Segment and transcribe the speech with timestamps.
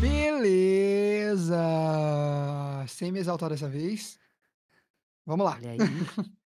[0.00, 1.58] Beleza!
[2.88, 4.18] Sem me exaltar dessa vez.
[5.26, 5.58] Vamos lá.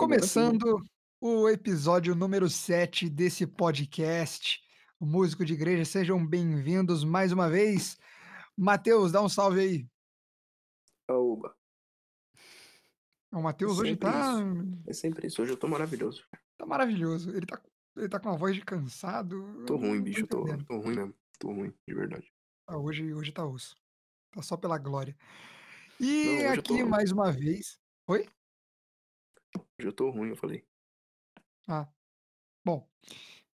[0.00, 0.06] Aí.
[0.06, 0.80] Começando
[1.20, 4.60] o episódio número 7 desse podcast,
[5.00, 5.84] o Músico de Igreja.
[5.84, 7.98] Sejam bem-vindos mais uma vez.
[8.56, 9.88] Matheus, dá um salve aí.
[11.10, 11.52] Oba.
[13.32, 14.34] O Matheus hoje Sempre tá,
[14.86, 15.42] É sempre isso.
[15.42, 16.24] Hoje eu tô maravilhoso.
[16.56, 17.30] tá maravilhoso.
[17.30, 17.60] Ele tá,
[17.96, 19.64] ele tá com uma voz de cansado.
[19.66, 20.26] Tô ruim, não bicho.
[20.26, 21.14] Tô, tô ruim mesmo.
[21.38, 22.32] Tô ruim, de verdade.
[22.66, 23.76] Ah, hoje, hoje tá osso.
[24.32, 25.16] Tá só pela glória.
[25.98, 27.78] Não, E hoje eu aqui, tô- mais uma vez.
[28.06, 28.28] Oi?
[29.78, 30.64] Hoje eu tô ruim, eu falei.
[31.68, 31.86] Ah,
[32.64, 32.88] bom.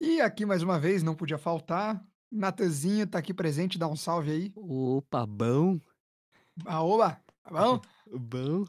[0.01, 2.05] E aqui mais uma vez, não podia faltar.
[2.29, 4.53] Natanzinho tá aqui presente, dá um salve aí.
[4.55, 5.79] Opa, bom.
[6.65, 7.81] Aoba, tá bom?
[8.11, 8.65] Bom.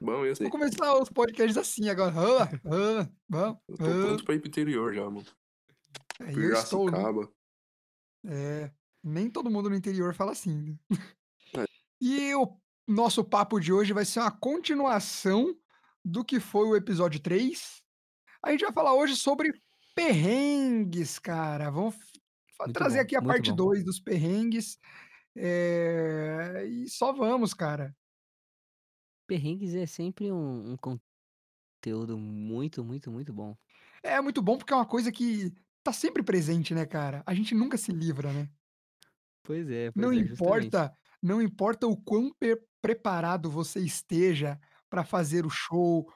[0.00, 0.44] Bom, eu sei.
[0.44, 2.12] Vou começar os podcasts assim agora.
[2.12, 3.62] Aoba, aoba, bom.
[3.68, 5.24] Eu tô pronto pra ir pro interior já, mano.
[6.20, 6.98] É, eu estou, né?
[6.98, 7.32] Piracicaba.
[8.26, 10.76] É, nem todo mundo no interior fala assim.
[10.90, 10.98] né?
[11.58, 11.64] É.
[12.00, 15.56] E o nosso papo de hoje vai ser uma continuação
[16.04, 17.82] do que foi o episódio 3.
[18.42, 19.52] A gente vai falar hoje sobre
[19.94, 21.70] perrengues, cara.
[21.70, 21.96] Vamos
[22.60, 23.56] Muito trazer bom, aqui a parte bom.
[23.56, 24.78] 2 dos perrengues.
[25.36, 27.94] É, E só vamos, cara.
[29.26, 33.56] Perrengues é sempre um, um conteúdo muito, muito, muito bom.
[34.02, 37.22] É muito bom porque é uma coisa que tá sempre presente, né, cara?
[37.26, 38.48] A gente nunca se livra, né?
[39.42, 40.32] Pois é, pois Não é, justamente.
[40.32, 44.58] importa, não importa o quão pe- preparado você esteja
[44.90, 46.12] pra fazer o show,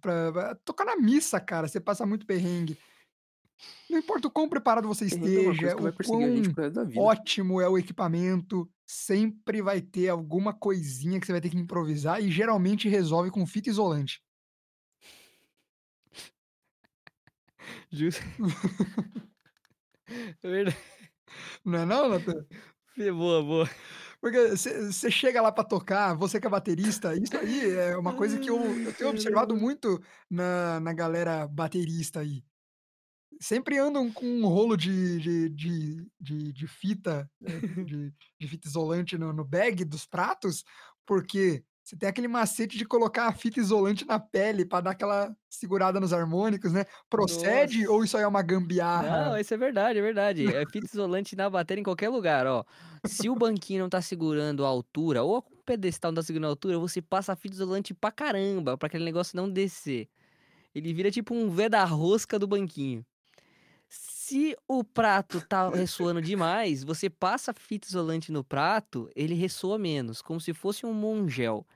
[0.00, 2.76] pra tocar na missa, cara, você passa muito perrengue.
[3.88, 6.20] Não importa o quão preparado você esteja, o quão
[6.96, 12.22] ótimo é o equipamento, sempre vai ter alguma coisinha que você vai ter que improvisar
[12.22, 14.20] e geralmente resolve com fita isolante.
[17.90, 18.22] Justo.
[20.42, 20.78] É verdade.
[21.62, 22.46] Não é não, Nathan?
[22.98, 23.68] É Boa, boa.
[24.20, 28.38] Porque você chega lá pra tocar, você que é baterista, isso aí é uma coisa
[28.38, 32.44] que eu, eu tenho observado muito na, na galera baterista aí.
[33.40, 38.66] Sempre andam com um rolo de, de, de, de, de fita, eh, de, de fita
[38.66, 40.64] isolante no, no bag dos pratos,
[41.06, 45.34] porque você tem aquele macete de colocar a fita isolante na pele pra dar aquela
[45.48, 46.84] segurada nos harmônicos, né?
[47.08, 47.92] Procede Nossa.
[47.92, 49.30] ou isso aí é uma gambiarra?
[49.30, 50.44] Não, isso é verdade, é verdade.
[50.58, 52.62] É fita isolante na bateria em qualquer lugar, ó.
[53.06, 56.50] Se o banquinho não tá segurando a altura, ou o pedestal não tá segurando a
[56.50, 60.10] altura, você passa a fita isolante pra caramba, pra aquele negócio não descer.
[60.74, 63.02] Ele vira tipo um V da rosca do banquinho.
[63.88, 69.78] Se o prato tá ressoando demais, você passa a fita isolante no prato, ele ressoa
[69.78, 71.66] menos, como se fosse um mongel.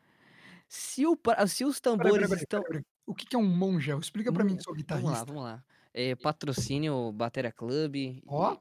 [0.74, 2.62] Se, o se os tambores peraí, peraí, estão.
[2.62, 2.84] peraí, peraí.
[3.04, 3.98] O que que é um mongel?
[3.98, 5.24] Explica pra mim Mon- que sou Vamos lá, guitarrista.
[5.26, 5.62] vamos lá.
[5.92, 7.94] É, patrocínio Batera Club.
[8.26, 8.54] Ó.
[8.54, 8.56] e,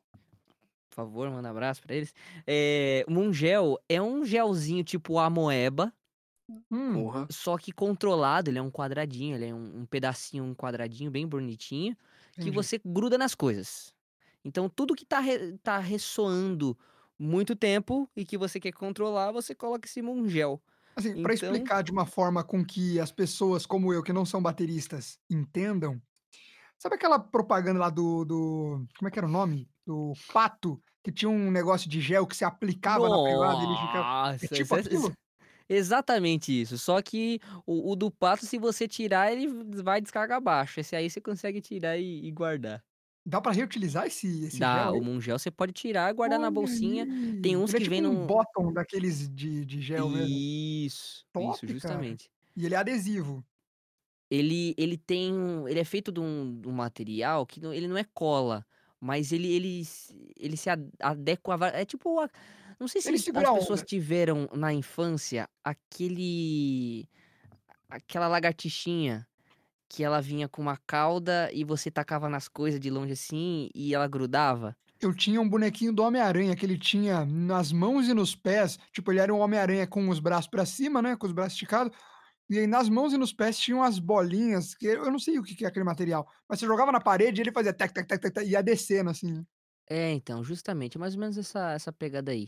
[0.89, 2.13] Por favor, manda abraço pra eles.
[2.45, 5.93] É, Mungel é um gelzinho tipo amoeba,
[6.69, 7.27] Hum, Porra.
[7.31, 8.49] só que controlado.
[8.49, 11.95] Ele é um quadradinho, ele é um, um pedacinho, um quadradinho bem bonitinho,
[12.33, 12.51] que entendi.
[12.51, 13.93] você gruda nas coisas.
[14.43, 16.77] Então, tudo que tá, re- tá ressoando
[17.17, 20.61] muito tempo e que você quer controlar, você coloca esse Mungel.
[21.09, 24.41] Assim, Então- explicar de uma forma com que as pessoas como eu, que não são
[24.41, 26.01] bateristas, entendam.
[26.77, 29.69] Sabe aquela propaganda lá do, do como é que era o nome?
[29.85, 33.75] Do pato, que tinha um negócio de gel que se aplicava na privada e ele
[33.75, 33.97] ficava.
[33.97, 35.13] É Nossa, tipo isso aquilo?
[35.69, 36.77] Exatamente isso.
[36.77, 39.47] Só que o, o do pato, se você tirar, ele
[39.81, 40.79] vai descarga abaixo.
[40.79, 42.83] Esse aí você consegue tirar e, e guardar.
[43.25, 44.93] Dá pra reutilizar esse, esse Dá, gel?
[44.95, 45.01] o aí?
[45.01, 47.05] mungel você pode tirar guardar na Olha bolsinha.
[47.41, 47.55] Tem aí.
[47.55, 48.25] uns Ele é que tipo vem um num.
[48.25, 50.43] bottom daqueles de, de gel mesmo.
[50.85, 51.73] Isso, Top, isso, cara.
[51.73, 52.31] justamente.
[52.55, 53.45] E ele é adesivo.
[54.29, 55.33] Ele, ele tem.
[55.33, 58.65] um- Ele é feito de um, de um material que não- ele não é cola,
[58.99, 61.55] mas ele, ele, se- ele se ad- adequa.
[61.61, 62.19] a É tipo.
[62.19, 62.29] a-
[62.79, 67.09] não sei se Ele as pessoas tiveram na infância aquele.
[67.89, 69.27] Aquela lagartixinha
[69.91, 73.93] que ela vinha com uma cauda e você tacava nas coisas de longe assim e
[73.93, 74.73] ela grudava.
[75.01, 78.79] Eu tinha um bonequinho do Homem-Aranha que ele tinha nas mãos e nos pés.
[78.93, 81.17] Tipo, ele era um Homem-Aranha com os braços pra cima, né?
[81.17, 81.91] Com os braços esticados.
[82.49, 85.43] E aí nas mãos e nos pés tinham as bolinhas, que eu não sei o
[85.43, 86.25] que é aquele material.
[86.47, 88.63] Mas você jogava na parede e ele fazia tac, tac, tac, tac, tac, e ia
[88.63, 89.45] descendo assim.
[89.89, 92.47] É, então, justamente, mais ou menos essa, essa pegada aí.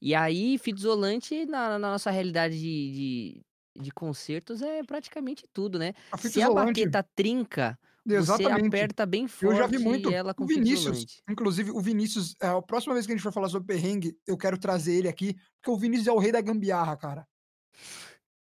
[0.00, 3.46] E aí, fita isolante, na, na nossa realidade de, de,
[3.76, 5.92] de concertos é praticamente tudo, né?
[6.10, 8.50] A fita Se a isolante baqueta trinca, você exatamente.
[8.50, 10.14] aperta bem Eu já vi forte muito.
[10.14, 11.22] ela O com fita Vinícius, isolante.
[11.28, 14.36] inclusive o Vinícius, eh, a próxima vez que a gente for falar sobre perrengue, eu
[14.38, 17.28] quero trazer ele aqui, porque o Vinícius é o rei da gambiarra, cara.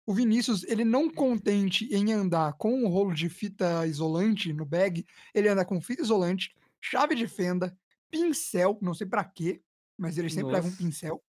[0.06, 5.05] O Vinícius, ele não contente em andar com um rolo de fita isolante no bag,
[5.34, 7.76] ele anda com fita isolante, chave de fenda,
[8.11, 9.62] pincel, não sei pra quê,
[9.99, 10.76] mas ele sempre leva um Nossa.
[10.76, 11.23] pincel.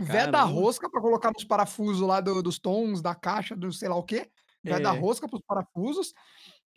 [0.00, 0.44] Veda Caramba.
[0.44, 4.04] rosca pra colocar nos parafusos lá do dos tons, da caixa, do sei lá o
[4.04, 4.30] quê.
[4.64, 4.92] Veda É.
[4.92, 6.14] rosca para os parafusos.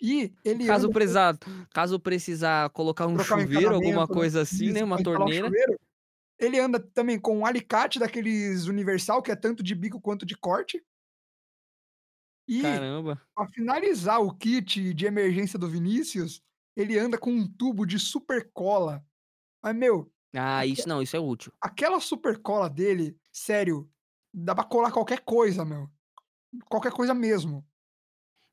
[0.02, 1.38] E ele Caso anda precisar
[1.74, 5.32] caso precisar colocar um um chuveiro, alguma encanamento, né, coisa assim, né, uma instalar um
[5.32, 5.32] torneira.
[5.32, 5.80] chuveiro.
[6.40, 10.38] Ele anda também com um alicate daqueles universal, que é tanto de bico quanto de
[10.38, 10.84] corte.
[12.48, 13.24] E, Caramba.
[13.36, 16.42] pra finalizar o kit de emergência do Vinícius,
[16.76, 19.06] ele anda com um tubo de super cola.
[19.64, 21.52] Mas, meu, Ah, isso não, isso é útil.
[21.62, 23.90] aquela super cola dele, sério,
[24.34, 25.90] dá pra colar qualquer coisa, meu.
[26.70, 27.66] Qualquer coisa mesmo.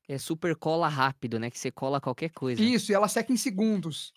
[0.07, 2.61] É super cola rápido, né, que você cola qualquer coisa.
[2.61, 4.13] Isso, e ela seca em segundos.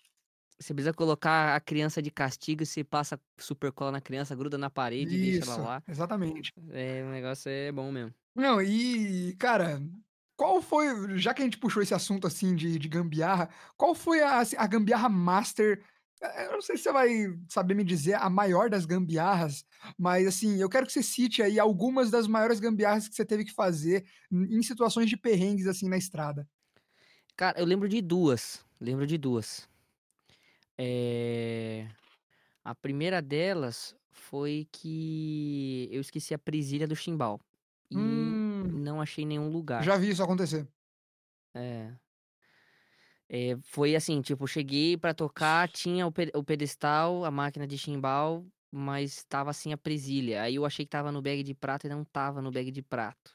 [0.59, 4.57] Você precisa colocar a criança de castigo e você passa super cola na criança, gruda
[4.57, 5.83] na parede e deixa ela Isso, lá.
[5.87, 6.53] exatamente.
[6.71, 8.13] É, o negócio é bom mesmo.
[8.33, 9.81] Não, e, cara,
[10.35, 14.21] qual foi já que a gente puxou esse assunto, assim, de de gambiarra, qual foi
[14.21, 15.83] a assim, a gambiarra master
[16.21, 17.09] eu não sei se você vai
[17.49, 19.65] saber me dizer a maior das gambiarras,
[19.97, 23.45] mas, assim, eu quero que você cite aí algumas das maiores gambiarras que você teve
[23.45, 26.47] que fazer em situações de perrengues, assim, na estrada.
[27.35, 29.67] Cara, eu lembro de 2, lembro de 2.
[30.77, 31.87] Eh,
[32.63, 37.39] a primeira delas foi que eu esqueci a presilha do chimbal.
[37.91, 38.63] E Hum.
[38.83, 39.83] não achei nenhum lugar.
[39.83, 40.67] Já vi isso acontecer.
[41.53, 41.93] É.
[43.29, 47.75] Eh, foi assim, tipo, cheguei pra tocar, tinha o pe o pedestal, a máquina de
[47.77, 50.43] chimbal, mas estava sem a presilha.
[50.43, 52.83] Aí eu achei que estava no bag de prato e não estava no bag de
[52.83, 53.31] prato.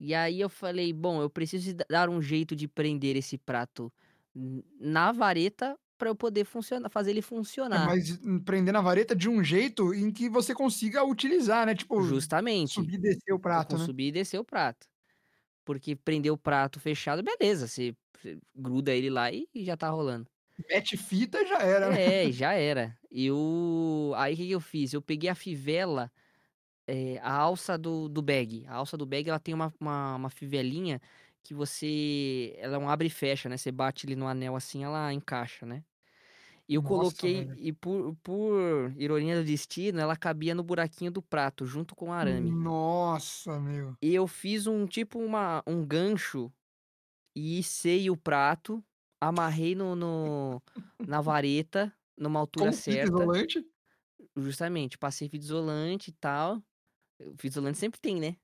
[0.00, 3.92] E aí eu falei: "Bom, eu preciso dar um jeito de prender esse prato
[4.80, 7.22] na vareta pra eu poder funciona fazer ele
[7.72, 7.78] É, funcionar".
[7.78, 12.90] mas prender na vareta de um jeito em que você consiga utilizar, né, tipo, Justamente.
[12.90, 13.88] subir e descer o prato, né.
[13.88, 14.86] subir e descer o prato.
[15.64, 17.94] Porque prender o prato fechado, beleza, você
[18.54, 20.30] gruda ele lá e e já tá rolando.
[20.68, 21.98] Mete fita, já era, né.
[21.98, 22.98] É, e já era.
[23.10, 24.92] Eu aí que que eu fiz?
[24.92, 26.12] Eu peguei a fivela,
[26.86, 28.66] eh, a alça do do bag.
[28.68, 31.00] A alça do bag ela tem uma uma uma fivelinha
[31.42, 34.84] que você ela é um abre e fecha, né, você bate ali no anel, assim,
[34.84, 35.84] ela encaixa, né.
[36.68, 37.58] E eu Nossa, coloquei velho.
[37.58, 42.12] e por por ironia do destino, ela cabia no buraquinho do prato, junto com o
[42.12, 42.58] arame.
[42.62, 43.96] Nossa, meu.
[44.02, 46.52] E eu fiz um tipo uma um gancho
[47.40, 48.84] e içei o prato,
[49.20, 50.62] amarrei no no
[51.06, 53.08] na vareta, numa altura Com fita certa.
[53.08, 53.64] isolante?
[54.36, 56.62] Justamente, passei fita isolante e tal.
[57.38, 58.36] Fita isolante sempre tem, né.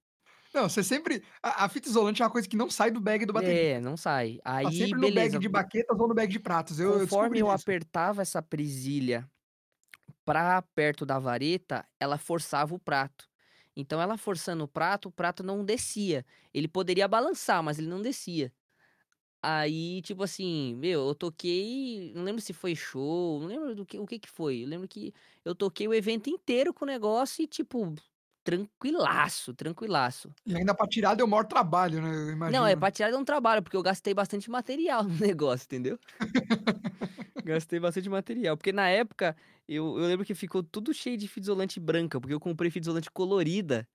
[0.54, 3.26] Não, você sempre a a fita isolante é uma coisa que não sai do bag
[3.26, 3.66] do baterista.
[3.68, 4.38] É, não sai.
[4.62, 5.10] Tá Aí sempre no beleza.
[5.10, 7.50] bag de baquetas ou no bag de pratos, eu eu Conforme eu isso.
[7.50, 9.28] apertava essa presilha
[10.24, 13.28] pra perto da vareta, ela forçava o prato.
[13.76, 16.24] Então ela forçando o prato, o prato não descia.
[16.54, 18.52] Ele poderia balançar, mas ele não descia.
[19.42, 23.98] Aí, tipo assim, meu, eu toquei não lembro se foi show, não lembro do que
[23.98, 24.64] o que que foi.
[24.64, 25.12] Eu lembro que
[25.44, 27.94] eu toquei o evento inteiro com o negócio e, tipo,
[28.44, 30.34] tranquilaço, tranquilaço.
[30.48, 32.76] E ainda pra tirar deu maior trabalho, né, eu Não, é imagino.
[32.76, 35.98] pra tirar deu um trabalho, porque eu gastei bastante material no negócio, entendeu.
[37.44, 39.36] Gastei bastante material, porque na época
[39.68, 42.84] eu eu lembro que ficou tudo cheio de fita isolante branca, porque eu comprei fita
[42.86, 43.86] isolante colorida,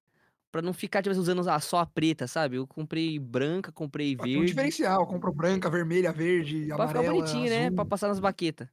[0.51, 2.57] pra não ficar, tipo, usando a só a preta, sabe.
[2.57, 4.45] Eu comprei branca, comprei Pra ter um verde.
[4.45, 7.85] diferencial, comprou branca, vermelha, verde, Pra ficar amarela, bonitinho, né, pra azul.
[7.85, 8.71] passar nas baqueta.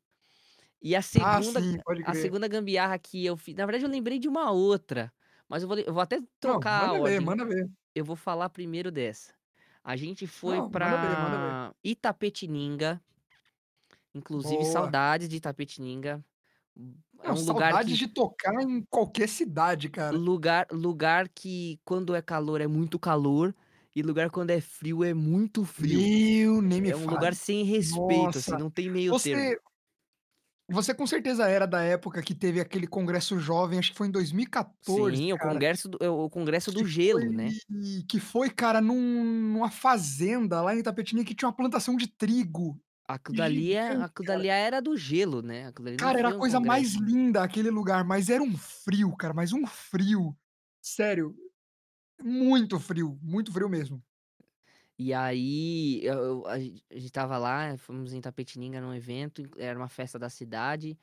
[0.83, 3.91] E a Ah, segunda sim, pode a segunda gambiarra que eu fi na verdade eu
[3.91, 5.13] lembrei de uma outra,
[5.49, 7.21] mas eu vou eu vou até Não, trocar a manda ver, ordem.
[7.21, 7.69] manda ver.
[7.95, 9.35] Eu vou falar primeiro dessa.
[9.85, 11.59] A gente foi Não, manda ver, manda ver.
[11.59, 13.03] pra Itapetininga,
[14.15, 14.99] inclusive Boa.
[15.05, 16.25] saudades de Itapetininga.
[17.23, 20.19] É Não, um lugar que de tocar em qualquer cidade, cara.
[20.19, 23.55] lugar lugar que quando é calor é muito calor,
[23.95, 26.13] e lugar quando é frio é muito frio.
[26.41, 29.51] Meu, nem me É um lugar sem respeito, assim, Nossa, não tem meio termo.
[29.51, 29.59] você
[30.71, 34.11] você com certeza era da época que teve aquele congresso jovem, acho que foi em
[34.11, 35.39] 2014, Sim, o cara.
[35.39, 37.59] congresso do é o congresso do gelo, foi né.
[38.09, 42.81] que foi, cara, num numa fazenda lá em Itapetininga que tinha uma plantação de trigo.
[43.09, 47.43] Aquilo dali é aquilo dali era do gelo, né, Cara, era a coisa mais linda
[47.43, 50.35] aquele lugar, mas era um frio, cara, mas um frio.
[50.83, 51.37] Sério,
[52.23, 54.03] muito frio, muito frio mesmo.
[54.99, 59.43] E aí, eu eu a gen a gente estava lá, fomos em Itapetininga num evento,
[59.57, 60.99] era uma festa da cidade,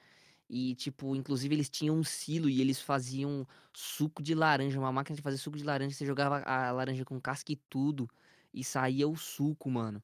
[0.50, 5.15] E, tipo, inclusive eles tinham um silo e eles faziam suco de laranja, uma máquina
[5.17, 5.93] de fazer suco de laranja.
[5.95, 8.09] Você jogava a laranja com casca e tudo
[8.53, 10.01] e saía o suco, mano.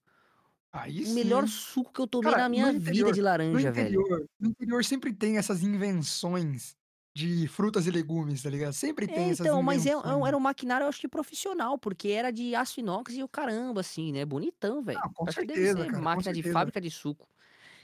[0.73, 3.59] Aí O melhor suco que eu tomei Cara, na no minha vida interior- de No
[3.59, 3.99] laranja, velho.
[3.99, 6.75] interior, no interior sempre tem essas invenções
[7.15, 8.73] de frutas e legumes, tá ligado?
[8.73, 9.93] Sempre tem É, essas então, mas é, é
[10.27, 13.81] era um maquinário, eu acho que profissional, porque era de aço inox e o caramba,
[13.81, 14.23] assim, né?
[14.25, 15.03] Bonitão, velho.
[15.03, 16.53] Ah, com Acho que deve certeza, cara, máquina de certeza.
[16.53, 17.27] fábrica de suco.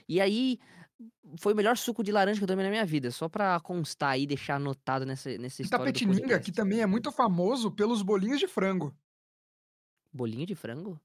[0.08, 0.58] E aí,
[1.38, 3.10] foi o melhor suco de laranja que eu tomei na minha vida.
[3.12, 7.10] Só pra constar aí, deixar anotado nessa, nessa história do Itapetininga, que também é muito
[7.10, 8.96] famoso pelos bolinhos de frango.
[10.12, 11.00] Bolinho de frango?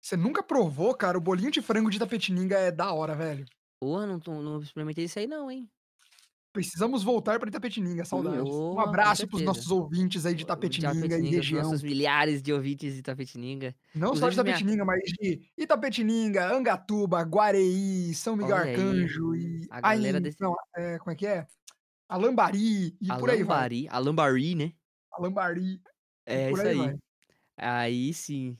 [0.00, 1.18] Você nunca provou, cara?
[1.18, 3.44] O bolinho de frango de Itapetininga é da hora, velho.
[3.80, 5.68] Porra, não, tô- não experimentei isso aí não, hein?
[6.52, 8.40] Precisamos voltar pra Itapetininga, saudades.
[8.40, 11.62] Um Porra, com abraço pros nossos ouvintes aí de Itapetininga e os região.
[11.62, 13.76] nossos milhares de ouvintes de Itapetininga.
[13.94, 18.70] Não só de inclusive minha- Itapetininga, mas de Itapetininga, Angatuba, Guareí, São Miguel Olha aí,
[18.74, 19.66] Arcanjo e...
[19.70, 21.46] a galera aí, desse- Não, é, como é que é?
[22.08, 23.86] Alambari e por aí vai.
[23.90, 24.72] Alambari, né?
[25.12, 25.80] Alambari.
[26.26, 26.76] É isso aí aí.
[26.76, 26.96] vai.
[27.58, 28.56] Aí sim.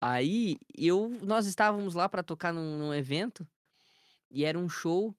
[0.00, 3.46] Aí eu, nós estávamos lá pra tocar num, num evento
[4.30, 5.14] e era um show.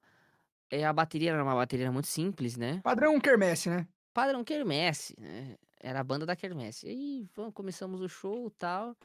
[0.69, 2.79] É, a bateria era uma bateria muito simples, né?
[2.83, 3.87] Padrão Kermesse, né?
[4.13, 5.57] Padrão Quermesse, né?
[5.79, 6.87] Era a banda da Quermesse.
[6.87, 8.95] Aí vamos, começamos o show e tal.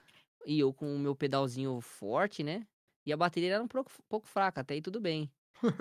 [0.46, 2.66] E eu com o meu pedalzinho forte, né?
[3.04, 5.30] E a bateria era um pouco, pouco fraca, até aí tudo bem.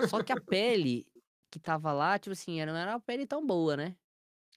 [0.08, 1.06] Só que a pele
[1.50, 3.96] que tava lá, tipo assim, não era uma pele tão boa, né?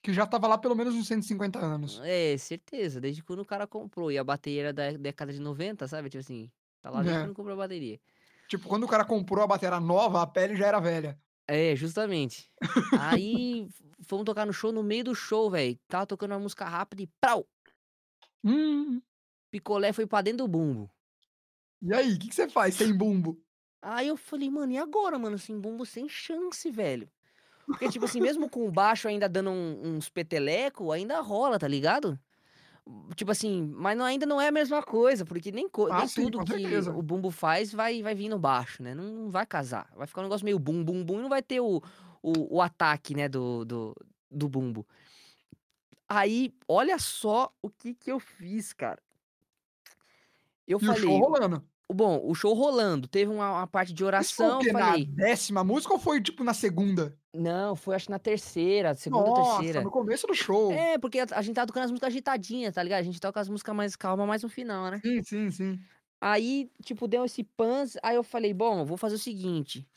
[0.02, 2.00] Que já tava lá pelo menos uns 150 anos.
[2.02, 4.10] É, certeza, desde quando o cara comprou.
[4.10, 6.08] E a bateria era da década de 90, sabe?
[6.08, 7.22] Tipo assim, tá lá desde É.
[7.22, 8.00] quando comprou a bateria.
[8.48, 11.20] Tipo, quando o cara comprou a bateria nova, a pele já era velha.
[11.46, 12.50] É, justamente.
[12.94, 13.68] Aí
[14.06, 15.78] fomos tocar no show, no meio do show, velho.
[15.88, 17.46] Tava tocando uma música rápida e prau!
[18.42, 19.02] Hum,
[19.50, 20.90] Picolé foi pra dentro do bumbo.
[21.82, 23.42] e aí, o que, que você faz sem bumbo?
[23.82, 25.38] Aí eu falei, mano, e agora, mano?
[25.38, 27.10] Sem bumbo, sem chance, velho.
[27.70, 31.68] Porque, tipo assim, mesmo com o baixo ainda dando um- uns peteleco, ainda rola, tá
[31.68, 32.18] ligado?
[33.14, 36.08] Tipo assim, mas não- ainda não é a mesma coisa, porque nem, co- Ah, nem
[36.08, 36.92] sim, tudo que certeza.
[36.92, 38.94] o bumbo faz vai, vai vir no baixo, né?
[38.94, 39.88] Não, não vai casar.
[39.94, 41.80] Vai ficar um negócio meio bum, bum, bum e não vai ter o,
[42.22, 43.94] o, o ataque, né, do, do,
[44.30, 44.86] do bumbo.
[46.08, 49.00] Aí, olha só o que que eu fiz, cara.
[50.66, 51.64] Eu E o falei, show rolando.
[51.94, 55.10] Bom, o show rolando, teve uma, uma parte de Isso foi oração, eu Na falei,
[55.16, 57.18] décima música ou foi, tipo, na segunda?
[57.34, 59.82] não, foi acho que na terceira, segunda ou Nossa, terceira.
[59.82, 60.86] no começo do show.
[60.86, 63.00] É, porque a, a gente tava tocando as músicas agitadinhas, tá ligado?
[63.00, 65.04] A gente toca as músicas mais calmas, mais no final, né?
[65.04, 65.86] Sim, sim, sim.
[66.20, 69.88] Aí, tipo, deu esse pans, aí eu falei, bom, eu vou fazer o seguinte,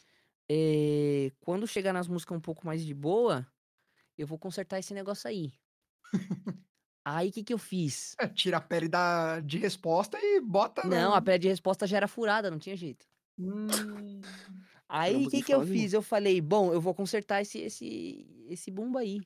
[0.50, 3.48] eh, quando chegar nas músicas um pouco mais de boa,
[4.18, 5.54] eu vou consertar esse negócio aí.
[7.06, 8.16] Aí, o que que eu fiz?
[8.20, 11.16] É, tira a pele da, de resposta e bota Não, no...
[11.16, 13.06] a pele de resposta já era furada, não tinha jeito.
[13.38, 14.22] Hum,
[14.88, 15.94] Aí, o que que eu fiz?
[15.94, 19.22] Eu falei, bom, eu vou consertar esse, esse, esse bumbo aí.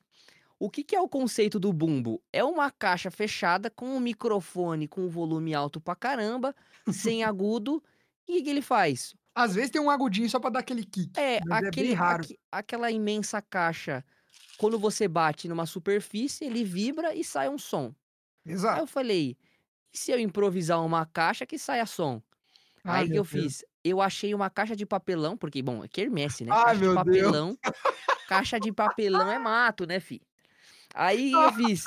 [0.58, 2.22] O que que é o conceito do bumbo?
[2.32, 6.54] É uma caixa fechada com um microfone com volume alto pra caramba,
[6.90, 7.82] sem agudo.
[8.26, 9.14] E o que que ele faz?
[9.34, 11.12] Às vezes tem um agudinho só pra dar aquele kick.
[11.18, 12.24] É, é aquele, raro.
[12.24, 14.04] aque- aquela imensa caixa,
[14.58, 17.94] quando você bate numa superfície, ele vibra e sai um som.
[18.46, 18.80] Aí Exato.
[18.80, 19.36] eu falei,
[19.92, 22.20] e se eu improvisar uma caixa que saia som?
[22.84, 23.28] Ai, Aí que eu Deus.
[23.28, 23.64] fiz?
[23.84, 26.52] Eu achei uma caixa de papelão, porque, bom, é quermesse, né?
[26.52, 27.06] Ai, caixa de meu Deus.
[27.06, 27.58] papelão.
[28.28, 30.20] Caixa de papelão é mato, né, fi?
[30.94, 31.84] Aí eu fiz.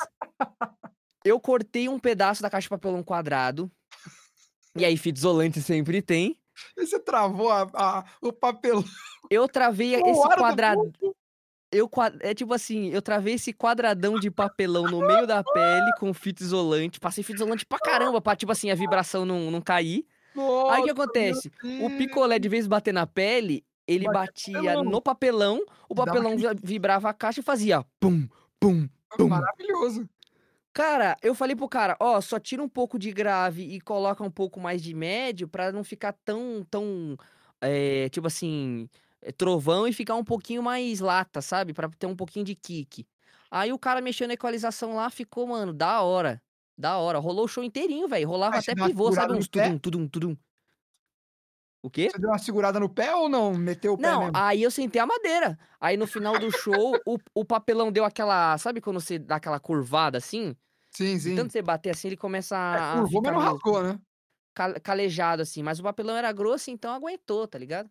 [1.24, 3.70] Eu cortei um pedaço da caixa de papelão quadrado.
[4.76, 6.38] E aí, fita isolante sempre tem.
[6.76, 8.82] E você travou a, a- o papel.
[9.30, 10.92] Eu travei O esse quadrado.
[11.72, 11.88] Eu,
[12.20, 16.42] é tipo assim, eu travei esse quadradão de papelão no meio da pele com fita
[16.42, 17.00] isolante.
[17.00, 20.04] Passei fita isolante pra caramba, pra, tipo assim, a vibração não, não cair.
[20.34, 21.50] Nossa, Aí o que acontece?
[21.80, 24.84] O picolé, de vez de bater na pele, ele Batia papelão.
[24.84, 28.28] no papelão, o papelão vi- vibrava a caixa e fazia pum,
[28.60, 28.86] pum,
[29.16, 29.28] pum.
[29.28, 30.08] Maravilhoso.
[30.74, 34.30] Cara, eu falei pro cara, ó, só tira um pouco de grave e coloca um
[34.30, 37.14] pouco mais de médio pra não ficar tão, tão,
[37.60, 38.88] é, tipo assim,
[39.36, 41.72] trovão e ficar um pouquinho mais lata, sabe?
[41.74, 43.06] Pra ter um pouquinho de kick.
[43.50, 46.42] Aí o cara mexeu na equalização lá, ficou, mano, da hora.
[46.76, 47.18] Da hora.
[47.18, 48.28] Rolou o show inteirinho, velho.
[48.28, 49.34] Rolava você até pivô, sabe?
[49.36, 50.36] Uns tudum, tudum, tudum.
[51.82, 52.12] O quê?
[52.12, 53.54] Você deu uma segurada no pé ou não?
[53.56, 55.58] Meteu o pé Não, aí eu sentei a madeira.
[55.80, 58.56] Aí no final do show, o, o papelão deu aquela.
[58.58, 60.56] Sabe quando você dá aquela curvada assim?
[60.90, 61.32] Sim, De sim.
[61.32, 63.98] tanto você bater assim, ele começa a, É, a curvou, mas não rasgou, né?
[64.54, 65.62] cal- calejado assim.
[65.62, 67.90] Mas o papelão era grosso, então aguentou, tá ligado?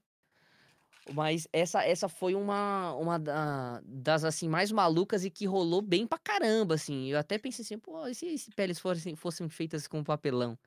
[1.05, 6.05] Mas essa, essa foi uma, uma da- das assim mais malucas e que rolou bem
[6.07, 7.07] pra caramba, assim.
[7.07, 10.57] Eu até pensei assim, pô, e se, se peles fossem, fossem feitas com papelão?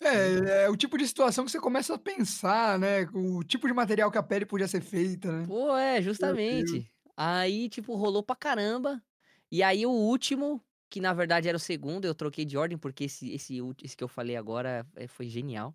[0.00, 3.72] É, é o tipo de situação que você começa a pensar, né, o tipo de
[3.74, 5.46] material que a pele podia ser feita, né.
[5.46, 6.84] Pô, é, justamente.
[7.16, 9.02] Aí, tipo, rolou pra caramba.
[9.50, 13.04] E aí o último, que na verdade era o segundo, eu troquei de ordem, porque
[13.04, 15.74] esse esse esse que eu falei agora, eh, foi genial.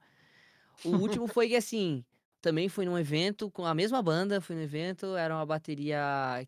[0.83, 2.05] O último foi que, assim,
[2.41, 5.99] também fui num evento com a mesma banda, fui no evento, era uma bateria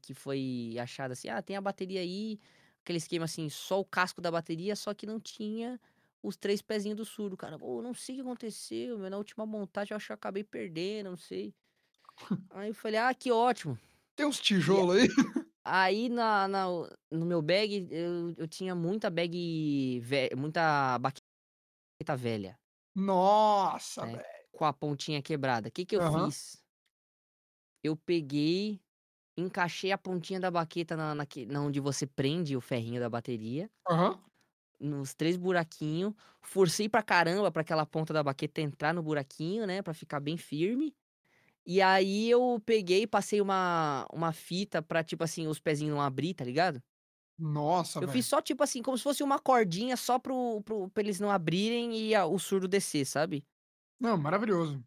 [0.01, 2.39] que foi achada assim: "Ah, tem a bateria aí",
[2.83, 5.79] aquele esquema assim, só o casco da bateria, só que não tinha
[6.21, 7.57] os 3 pezinhos do surdo, cara.
[7.59, 10.43] "Pô, não sei o que aconteceu, meu, na última montagem eu acho que eu acabei
[10.43, 11.53] perdendo, não sei".
[12.51, 13.77] Aí eu falei: "Ah, que ótimo".
[14.15, 15.07] Tem uns E a tijolo aí?
[15.65, 16.65] aí na na
[17.11, 21.47] no meu bag, eu eu tinha muita bag ve muita baqueta
[22.17, 22.59] velha,
[22.95, 24.32] Nossa, né, velho.
[24.53, 25.71] Com a pontinha quebrada.
[25.71, 26.33] Que que eu Aham.
[26.41, 26.63] fiz?
[27.85, 28.81] Eu peguei,
[29.37, 33.71] encaixei a pontinha da baqueta na naque na onde você prende o ferrinho da bateria,
[33.85, 34.23] Aham.
[34.79, 39.81] nos 3 buraquinho, forcei pra caramba pra aquela ponta da baqueta entrar no buraquinho, né,
[39.81, 40.95] pra ficar bem firme.
[41.65, 46.01] E aí eu peguei e passei uma uma fita pra, tipo assim, os pezinhos não
[46.03, 46.81] abrir, tá ligado?
[47.37, 48.27] Nossa, Eu fiz velho.
[48.27, 51.19] só, tipo assim, como se fosse uma cordinha só para o para o pra eles
[51.19, 53.45] não abrirem e a o surdo descer, sabe?
[53.99, 54.83] Não, maravilhoso.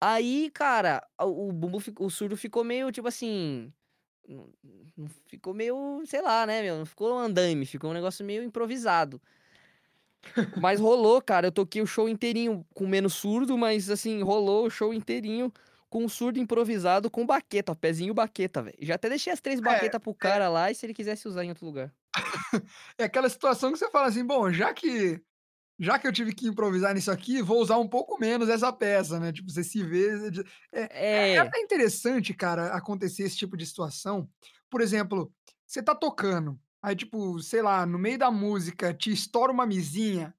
[0.00, 3.72] Aí, cara, a o bumbo o surdo ficou meio, tipo assim,
[5.26, 9.20] ficou meio, sei lá, né, meu, não ficou um andaime, ficou um negócio meio improvisado.
[10.54, 14.70] Mas rolou, cara, eu toquei o show inteirinho com menos surdo, mas, assim, rolou o
[14.70, 15.52] show inteirinho
[15.88, 18.76] com o surdo improvisado com baqueta, pezinho baqueta, velho.
[18.80, 20.38] Já até deixei as 3 É, baqueta para o é.
[20.38, 21.94] cara lá e se ele quisesse usar em outro lugar.
[22.98, 25.22] É aquela situação que você fala assim: "Bom, já que
[25.78, 29.18] já que eu tive que improvisar nisso aqui, vou usar um pouco menos essa peça",
[29.20, 30.08] né, tipo, você se vê
[30.72, 30.88] é é
[31.36, 34.28] é É, até interessante, cara, acontecer esse tipo de situação.
[34.70, 35.32] Por exemplo,
[35.66, 40.34] você tá tocando, aí, tipo, sei lá, no meio da música te estoura uma mesinha,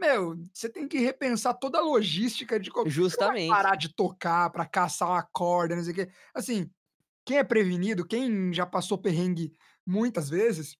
[0.00, 3.64] meu, você tem que repensar toda a logística de co você não vai justamente.
[3.64, 6.10] parar de tocar pra caçar uma corda, não sei o quê.
[6.34, 6.70] Assim,
[7.26, 9.54] quem é prevenido, quem já passou perrengue
[9.86, 10.76] muitas vezes,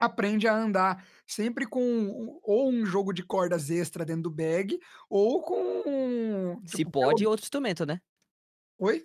[0.00, 4.78] aprende a andar sempre com um ou um jogo de cordas extra dentro do bag,
[5.10, 8.00] ou com, Se tipo, pelo pode, outro instrumento, né?
[8.78, 9.02] oi?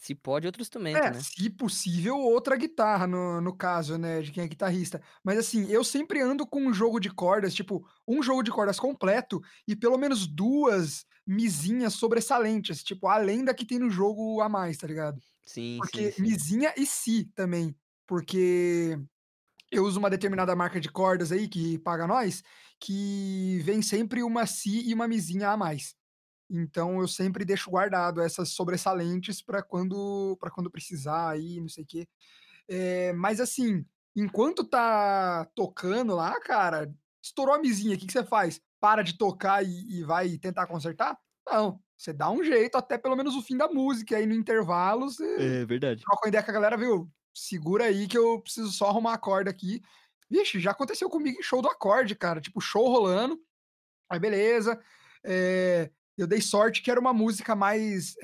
[0.00, 1.24] Se pode, outro instrumento, É, né?
[1.24, 5.00] se possível, outra guitarra no no caso, né, de quem é guitarrista.
[5.24, 8.80] Mas assim, eu sempre ando com um jogo de cordas, tipo, um jogo de cordas
[8.80, 14.48] completo e pelo menos 2 mizinhas sobressalentes, tipo, além da que tem no jogo a
[14.48, 15.20] mais, tá ligado?
[15.44, 16.22] Sim, sim, Porque sim.
[16.22, 17.76] mizinha e si também,
[18.06, 18.98] porque
[19.70, 22.42] eu uso uma determinada marca de cordas aí que paga nós,
[22.80, 25.94] que vem sempre uma si e uma mizinha a mais.
[26.50, 31.84] Então eu sempre deixo guardado essas sobressalentes para quando para quando precisar aí, não sei
[31.84, 32.08] o quê.
[32.68, 33.84] Eh, mas assim,
[34.16, 38.60] enquanto tá tocando lá, cara, estourou a mizinha, que que você faz?
[38.80, 41.18] Para de tocar e e vai tentar consertar?
[41.46, 45.10] Não, você dá um jeito até pelo menos o fim da música, aí no intervalo
[45.10, 46.06] você É verdade.
[46.06, 47.10] troca uma ideia com a galera: "Viu,
[47.46, 49.82] segura aí que eu preciso só arrumar a corda aqui".
[50.30, 53.40] Vixe, já aconteceu comigo em show do acorde, cara, tipo, show rolando,
[54.10, 54.80] aí beleza,
[55.24, 58.16] eh, eu dei sorte que era uma música mais,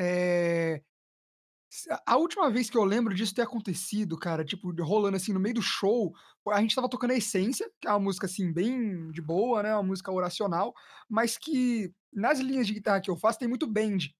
[1.70, 5.40] s a última vez que eu lembro disso ter acontecido, cara, tipo, rolando, assim, no
[5.40, 6.12] meio do show,
[6.48, 9.74] a gente estava tocando a Essência, que é uma música, assim, bem de boa, né,
[9.74, 10.72] uma música oracional,
[11.08, 14.14] mas que nas linhas de guitarra que eu faço tem muito bend.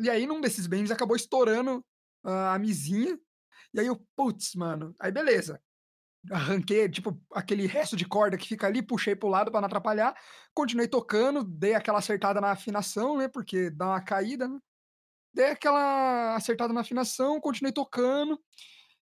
[0.00, 1.84] E aí num desses bends acabou estourando,
[2.24, 3.18] hã, a mizinha,
[3.76, 5.60] e aí eu: "Putz, mano", aí beleza,
[6.30, 9.66] arranquei, tipo, aquele resto de corda que fica ali, puxei para o lado pra não
[9.68, 10.14] atrapalhar,
[10.54, 14.58] continuei tocando, dei aquela acertada na afinação, né, porque dá uma caída, né.
[15.34, 18.40] Dei aquela acertada na afinação, continuei tocando,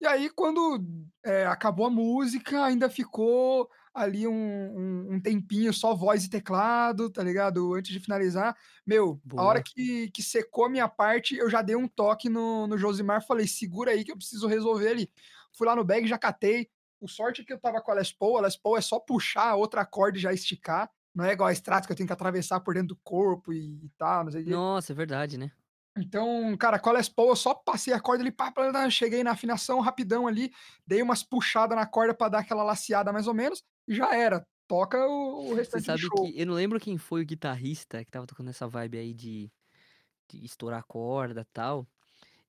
[0.01, 0.83] e aí quando,
[1.25, 7.09] eh, acabou a música, ainda ficou ali um um um tempinho só voz e teclado,
[7.09, 8.55] tá ligado, antes de finalizar.
[8.85, 9.65] Meu, a hora Boa.
[9.65, 13.47] que que secou a minha parte, eu já dei um toque no no Josimar, falei:
[13.47, 15.11] "Segura aí que eu preciso resolver ali".
[15.57, 18.11] Fui lá no bag, já catei, o sorte é que eu estava com a Les
[18.11, 21.31] Paul, a Les Paul é só puxar a outra corda e já esticar, não é
[21.33, 24.25] igual a Strata que eu tenho que atravessar por dentro do corpo e e tal,
[24.25, 24.45] não sei.
[24.45, 25.51] Nossa, é verdade, né?
[25.97, 29.23] Então, cara, com a Les Paul eu só passei a corda ali, pá, pá, cheguei
[29.23, 30.51] na afinação rapidão ali,
[30.85, 34.97] dei umas puxada na corda pra dar aquela laceada mais ou menos, já era, toca
[35.07, 36.33] o o Você restante do sabe show.
[36.33, 39.51] que eu não lembro quem foi o guitarrista que estava tocando essa vibe aí de
[40.29, 41.87] de estourar corda, tal,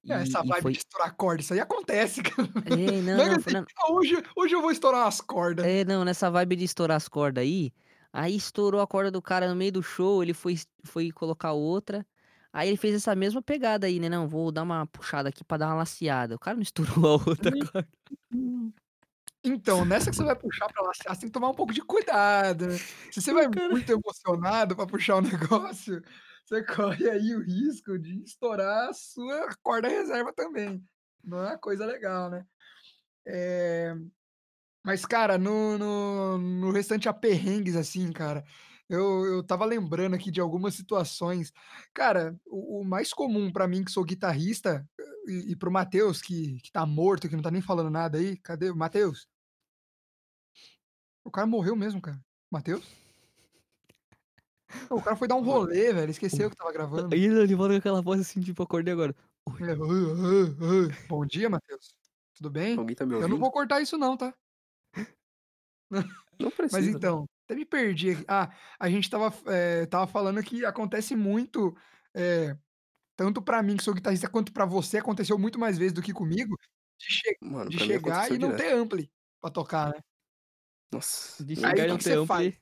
[0.09, 2.49] É, essa e e vibe de foi estourar corda, isso aí acontece, cara.
[2.65, 5.21] é, não, Não é não, foi assim: na "Ah, hoje hoje eu vou estourar umas
[5.21, 5.73] corda".
[5.73, 7.73] é, não, nessa vibe de estourar as corda aí,
[8.13, 12.07] aí estourou a corda do cara no meio do show, ele foi foi colocar outra,
[12.53, 15.57] aí ele fez essa mesma pegada aí, né: "Não, vou dar uma puxada aqui pra
[15.59, 17.89] dar uma laceada", o cara não estourou a outra corda.
[19.49, 21.81] Então, nessa que você vai puxar pra laçar, você tem que tomar um pouco de
[21.83, 22.81] cuidado, né.
[23.13, 26.03] Se você vai muito emocionado pra puxar o negócio,
[26.45, 30.83] você corre aí o risco de estourar a sua corda reserva também.
[31.23, 32.45] Não é uma coisa legal, né.
[33.27, 33.95] Eh,
[34.85, 38.45] mas cara, no no no restante a perrengues, assim, cara,
[38.89, 41.53] eu eu estava lembrando aqui de algumas situações.
[41.95, 44.89] Cara, o o mais comum pra mim que sou guitarrista,
[45.29, 48.19] e e para o Matheus que que tá morto, que não tá nem falando nada
[48.19, 49.29] aí, cadê o Matheus?
[51.27, 52.21] O cara morreu mesmo, cara.
[52.53, 52.85] Matheus?
[54.91, 57.17] O cara foi dar um rolê, velho, esqueceu que estava gravando.
[57.17, 59.15] E ele volta com aquela voz assim, tipo: "Acordei agora".
[59.61, 61.07] É.
[61.09, 61.95] Bom dia, Matheus.
[62.35, 62.77] Tudo bem?
[62.79, 63.41] Alguém tá me Eu não ouvindo?
[63.41, 64.35] vou cortar isso não, tá?
[66.39, 66.99] Não Mas precisa.
[66.99, 68.25] então, até me perdi aqui.
[68.29, 71.77] Ah, a gente estava f eh, estava falando que acontece muito,
[72.15, 72.57] eh,
[73.17, 76.13] tanto pra mim que sou guitarrista, quanto pra você, aconteceu muito mais vezes do que
[76.15, 76.57] comigo,
[77.01, 78.57] de che Mano, de chegar e não direto.
[78.57, 79.11] ter ampli
[79.41, 80.01] pra tocar, né.
[80.93, 82.61] Nossa, De Aí chegar o e que não que ter você ampli faz?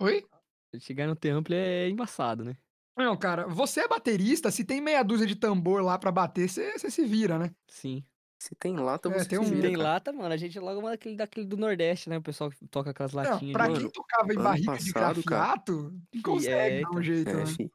[0.00, 0.28] Oi?
[0.72, 2.58] de chegar e não ter ampli é embaçado, né.
[2.96, 6.78] Não, cara, você é baterista, se tem meia dúzia de tambor lá pra bater, você
[6.90, 7.54] se vira, né.
[7.68, 8.04] Sim.
[8.40, 9.84] Se tem lata, É, você tem se um Se vira, tem cara.
[9.84, 12.90] lata, mano, a gente logo manda aquele daquele do Nordeste, né, o pessoal que toca
[12.90, 16.80] aquelas Não, latinhas pra de quem tocava em de passado, cara grafiato, E consegue é,
[16.80, 17.56] dar um jeito, É, né.
[17.56, 17.70] fi.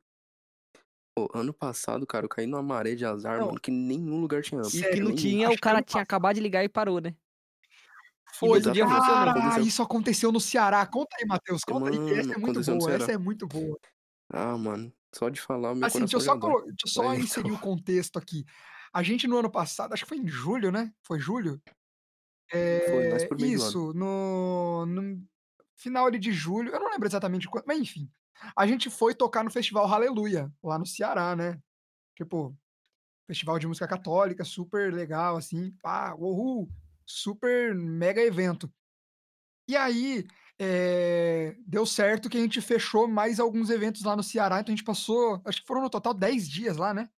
[1.16, 3.46] Pô, ano passado, cara, eu caí numa maré de azar, Não.
[3.46, 6.36] mano, que nenhum lugar tinha ampli, E que não tinha, o cara tinha passado acabado
[6.36, 7.16] de ligar e parou, né.
[8.34, 8.60] Foi.
[8.60, 8.86] dia.
[8.86, 9.64] Cara, aconteceu.
[9.64, 10.86] isso aconteceu no Ceará.
[10.86, 13.80] Conta aí, Matheus, conta aí que essa Mano, é muito boa, essa é muito boa.
[14.30, 17.04] Ah, mano, só de falar o meu Assim, deixa eu só colo deixa eu só
[17.04, 18.44] Mas inserir então o contexto aqui.
[18.92, 21.62] A gente no ano passado, acho que foi em julho, né, foi julho?
[22.50, 23.46] Foi, mais ano.
[23.46, 25.24] isso, no no
[25.76, 28.10] final ali de julho, eu não lembro exatamente quando, mas enfim,
[28.56, 31.60] a gente foi tocar no festival Hallelujah, lá no Ceará, né.
[32.16, 32.56] Tipo,
[33.28, 36.70] festival de música católica, super legal, assim, pá, uhul,
[37.06, 38.72] super mega evento.
[39.68, 40.28] E aí,
[40.60, 44.76] eh, deu certo que a gente fechou mais alguns eventos lá no Ceará, então a
[44.76, 47.10] gente passou acho que foram no total 10 dias lá, né.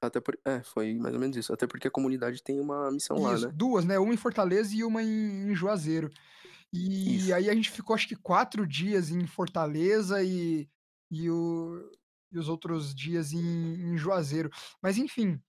[0.00, 1.52] Até por é, foi mais ou menos isso.
[1.52, 3.52] Até porque a comunidade tem uma missão lá, Isso, né.
[3.52, 6.10] 2, né, uma em Fortaleza e uma em em Juazeiro.
[6.72, 7.32] E Isso.
[7.32, 10.68] aí a gente ficou acho que 4 dias em Fortaleza e
[11.10, 11.90] e o
[12.32, 13.40] e os outros dias em
[13.94, 14.50] em Juazeiro.
[14.82, 15.40] Mas enfim,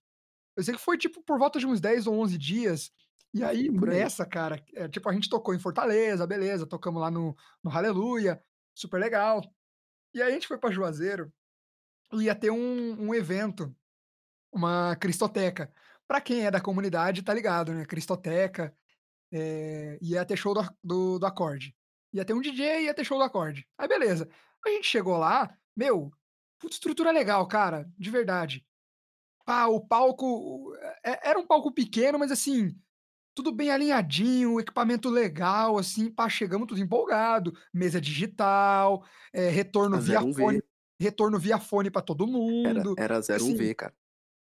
[0.56, 2.92] eu sei que foi tipo por volta de uns 10 ou 11 dias,
[3.34, 7.36] e aí nessa, cara, eh, tipo a gente tocou em Fortaleza, beleza, tocamos lá no
[7.62, 8.42] no Hallelujah,
[8.74, 9.42] super legal.
[10.14, 11.32] E aí a gente foi pra Juazeiro,
[12.14, 13.74] ia ter um um evento,
[14.52, 15.72] uma cristoteca.
[16.08, 18.74] Pra quem é da comunidade tá ligado, né, cristoteca,
[19.32, 21.74] eh, ia ter show do do do acorde.
[22.14, 23.66] Ia ter um DJ, ia ter show do acorde.
[23.78, 24.28] Aí beleza.
[24.66, 26.10] A gente chegou lá, meu,
[26.58, 28.66] puta estrutura legal, cara, de verdade.
[29.46, 32.74] Ah, o palco, e era um palco pequeno, mas assim,
[33.38, 40.00] tudo bem alinhadinho, equipamento legal, assim, pá, chegamos tudo empolgado, mesa digital, eh, retorno A
[40.00, 40.34] via 01V.
[40.36, 40.60] fone
[41.00, 42.26] retorno via fone pra todo
[42.62, 42.94] Era mundo.
[42.96, 43.94] era Assim, 01V, cara.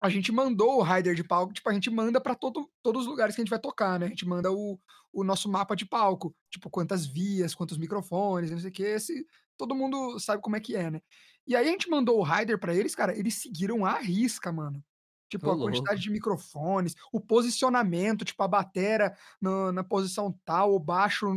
[0.03, 3.09] a gente mandou o rider de palco, tipo, a gente manda pra todo todos os
[3.09, 4.81] lugares que a gente vai tocar, né, a gente manda o
[5.13, 9.27] o nosso mapa de palco, tipo, quantas vias, quantos microfones, não sei o quê, se
[9.59, 11.01] todo mundo sabe como é que é, né.
[11.47, 14.85] E aí a gente mandou o rider pra eles, cara, eles seguiram à risca, mano.
[15.31, 20.81] Tipo, a quantidade de microfones, o posicionamento, tipo, a batera no na posição tal, o
[20.81, 21.29] baixo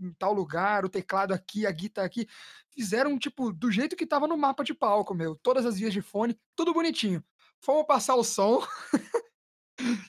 [0.00, 2.28] em tal lugar, o teclado aqui, a guitarra aqui.
[2.70, 6.02] Fizeram, tipo, do jeito que estava no mapa de palco, meu, todas as vias de
[6.02, 7.24] fone, tudo bonitinho.
[7.58, 8.60] Fomos passar o som.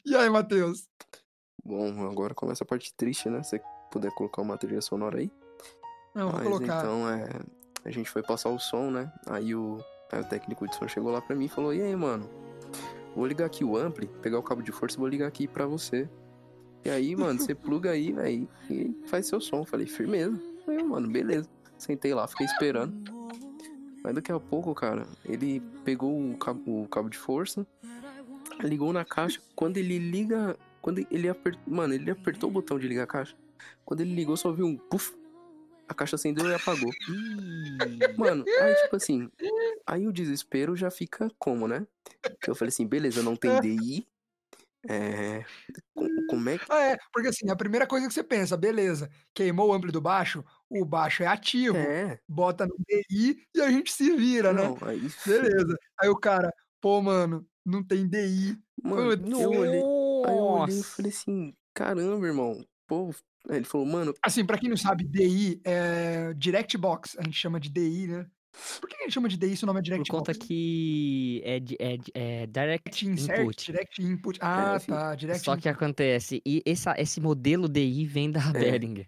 [0.04, 0.90] E aí, Matheus?
[1.64, 5.32] Bom, agora começa a parte triste, né, se puder colocar uma trilha sonora aí.
[6.16, 6.80] Não, vou Mas colocar.
[6.80, 7.40] então, eh,
[7.86, 9.78] a gente foi passar o som, né, aí o
[10.12, 12.28] aí o técnico de som chegou lá pra mim e falou: "E aí, mano,
[13.16, 15.66] vou ligar aqui o ampli, pegar o cabo de força e vou ligar aqui pra
[15.66, 16.10] você.
[16.86, 19.66] E aí, mano, você pluga aí, velho, e faz seu som".
[19.66, 20.40] Falei: "Firmeza".
[20.68, 21.50] Aí "Mano, beleza".
[21.78, 22.94] Sentei lá, fiquei esperando.
[24.04, 27.68] Mas daqui a pouco, cara, ele pegou o cabo o cabo de força,
[28.62, 32.88] ligou na caixa, quando ele liga quando ele aper mano, ele apertou o botão de
[32.88, 33.36] ligar a caixa,
[33.84, 35.14] quando ele ligou só viu um puf,
[35.90, 36.98] a caixa acendeu e apagou.
[38.16, 39.30] Mano, aí tipo assim,
[39.88, 41.88] aí o desespero já fica como, né.
[42.48, 44.08] Eu falei assim: "Beleza, não tem DI,
[45.96, 49.10] co como é que" Ah, é, porque assim, a primeira coisa que você pensa, beleza,
[49.34, 52.20] queimou o ampli do baixo, o baixo é ativo, É.
[52.28, 54.72] bota no DI e a gente se vira, né.
[54.72, 55.76] Não, aí Beleza.
[56.02, 58.58] Aí o cara: "Pô, mano, não tem DI".
[58.84, 59.40] Mano, Putz.
[59.40, 59.84] eu olhei
[60.24, 63.12] aí eu olhei e falei assim: "Caramba, irmão, pô"
[63.48, 67.60] ele falou: "Mano" Assim, pra quem não sabe, DI é direct box, a gente chama
[67.60, 68.28] de DI, né.
[68.82, 70.46] Por que a gente chama de DI se o nome é Por Direct conta Box?
[70.48, 73.66] que é, é, é Direct Insert, Input.
[73.66, 74.40] Direct Input.
[74.42, 75.16] Ah, assim, tá.
[75.16, 75.70] Direct Só que Input.
[75.70, 78.72] acontece, e essa, esse modelo DI vem da É.
[78.72, 79.08] Behringer.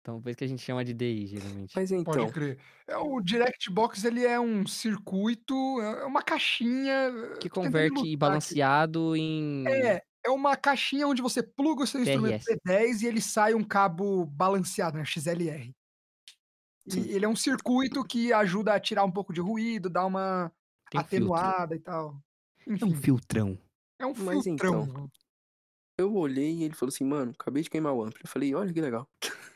[0.00, 1.72] Então, por isso que a gente chama de DI, geralmente.
[1.76, 2.58] Mas Pode então, crer.
[2.88, 7.12] É, o Direct Box ele é um circuito, é uma caixinha.
[7.38, 8.16] Que converte ilustrar aqui.
[8.16, 9.64] balanceado em.
[9.68, 12.58] É, é uma caixinha onde você pluga o seu instrumento TRS.
[12.66, 15.04] P10 e ele sai um cabo balanceado, né?
[15.04, 15.74] XLR.
[16.88, 17.02] Sim.
[17.02, 20.50] E ele é um circuito que ajuda a tirar um pouco de ruído, dar uma
[20.90, 21.34] Tem um filtro.
[21.34, 22.20] atenuada e tal.
[22.66, 23.58] É Enfim, um filtrão.
[23.98, 24.84] é um Mas filtrão.
[24.84, 25.10] então,
[25.98, 28.20] eu olhei e ele falou assim, mano, acabei de queimar o ampli.
[28.24, 29.08] Eu falei, olha que legal.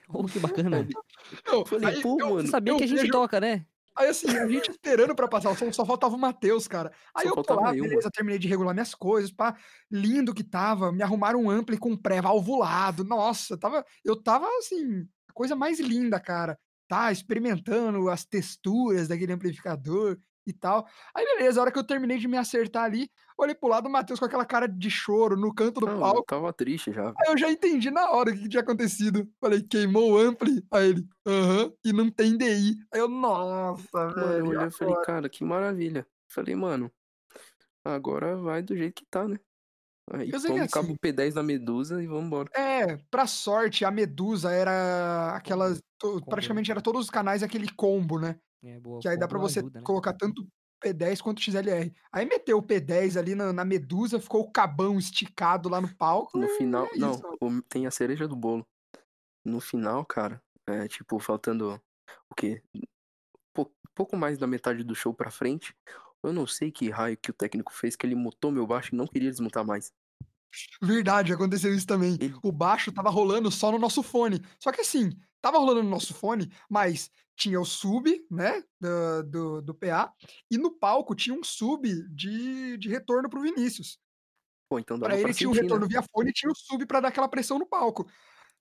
[0.08, 0.86] Oh, que bacana.
[1.46, 3.66] Não, Eu falei, aí pô, eu- mano, sabia eu que a gente vejo- toca, né?
[3.96, 6.92] Aí assim, a gente esperando pra passar o som, só faltava o Matheus, cara.
[7.14, 9.56] Aí Só eu tô lá, eu, beleza, terminei de regular minhas coisas, pá,
[9.90, 15.32] lindo que tava, me arrumaram um ampli com pré-valvulado, nossa, tava, eu tava assim, a
[15.32, 20.86] coisa mais linda, cara, tá, experimentando as texturas daquele amplificador e tal.
[21.14, 23.90] Aí beleza, a hora que eu terminei de me acertar ali, olhei pro lado, o
[23.90, 27.08] Matheus com aquela cara de choro no canto do Não, eu palco, tava triste já.
[27.10, 29.28] Aí eu já entendi na hora o que, que tinha acontecido.
[29.40, 30.64] Falei, queimou o ampli?
[30.70, 32.76] Aí ele, aham, e não tem DI.
[32.92, 34.48] Aí eu, nossa, Mano, eu velho.
[34.48, 36.06] olhei e falei, agora?" cara, que maravilha.
[36.28, 36.90] Falei, mano,
[37.84, 39.38] agora vai do jeito que tá, né?
[40.12, 40.96] Aí Eu é o cabo assim.
[40.96, 42.50] P10 da Medusa e vambora.
[42.54, 45.78] É, pra sorte, a Medusa era aquelas.
[45.98, 48.38] to- Combo, praticamente era todos os canais aquele combo, né?
[48.62, 49.84] É, boa, Que aí dá pra você ajuda, né?
[49.84, 50.46] colocar tanto
[50.84, 51.92] P10 quanto XLR.
[52.12, 56.36] Aí meteu o P10 ali na, na Medusa, ficou o cabão esticado lá no palco.
[56.38, 58.66] No final, é não, o- tem a cereja do bolo.
[59.44, 61.80] No final, cara, é tipo, faltando
[62.30, 62.62] o quê?
[63.52, 65.74] Pou- pouco mais da metade do show pra frente.
[66.22, 68.96] Eu não sei que raio que o técnico fez, que ele mutou meu baixo e
[68.96, 69.92] não queria desmutar mais.
[70.82, 72.18] Verdade, aconteceu isso também.
[72.42, 74.40] O baixo tava rolando só no nosso fone.
[74.58, 79.62] Só que assim, tava rolando no nosso fone, mas tinha o sub, né, do, do,
[79.62, 80.12] do PA,
[80.50, 83.98] e no palco tinha um sub de, de retorno pro Vinícius.
[84.68, 85.60] Pô, então dava Pra pra ele tinha o né?
[85.62, 88.06] retorno via fone e tinha o sub pra dar aquela pressão no palco.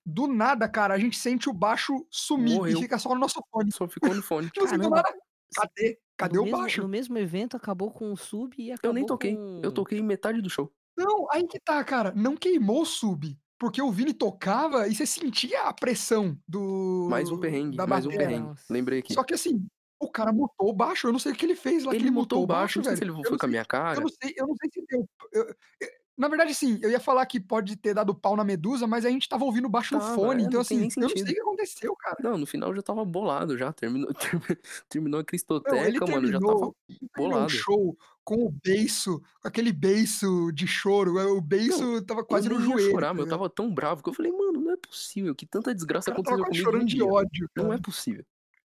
[0.05, 2.77] Do nada, cara, a gente sente o baixo sumir Morreu.
[2.77, 3.71] e fica só no nosso fone.
[3.71, 4.49] Só ficou no fone.
[4.51, 5.13] Tipo assim, do nada,
[5.55, 5.97] cadê?
[6.17, 6.81] Cadê no o mesmo, baixo?
[6.81, 9.35] No mesmo evento acabou com o sub e acabou Eu nem toquei.
[9.35, 9.61] com...
[9.63, 10.73] Eu toquei metade do show.
[10.97, 12.13] Não, aí que tá, cara.
[12.15, 13.37] Não queimou o sub.
[13.59, 17.07] Porque o Vini tocava e você sentia a pressão do.
[17.09, 18.47] Mais um perrengue, da mais um perrengue.
[18.47, 18.65] Nossa.
[18.73, 19.13] Lembrei aqui.
[19.13, 19.65] Só que assim,
[20.01, 21.07] o cara mutou o baixo.
[21.07, 22.95] Eu não sei o que ele fez lá que Ele mutou o baixo, não sei
[22.95, 22.97] velho.
[22.97, 24.01] se ele Eu foi com a minha Eu cara.
[24.01, 25.07] não sei, eu não sei se deu.
[25.31, 25.47] eu-
[25.79, 29.05] eu- na verdade, sim, eu ia falar que pode ter dado pau na medusa, mas
[29.05, 30.43] a gente tava ouvindo baixo Tava, no fone.
[30.43, 32.17] é, então, não assim, eu não sei o que aconteceu, cara.
[32.21, 33.73] Não, no final eu já tava bolado já.
[33.73, 34.09] Terminou,
[34.87, 36.27] terminou a Não, ele Cristoteca, mano.
[36.27, 36.71] Já tava
[37.17, 37.49] bolado.
[37.49, 41.17] show com o beiço, com aquele beiço de choro.
[41.35, 42.91] O beiço tava quase eu no joelho.
[42.91, 45.45] chorar, tá mas eu tava tão bravo que eu falei, mano, não é possível que
[45.45, 47.49] tanta desgraça tava aconteceu quase comigo um chorando de ódio.
[47.55, 47.75] Não cara.
[47.75, 48.25] é possível.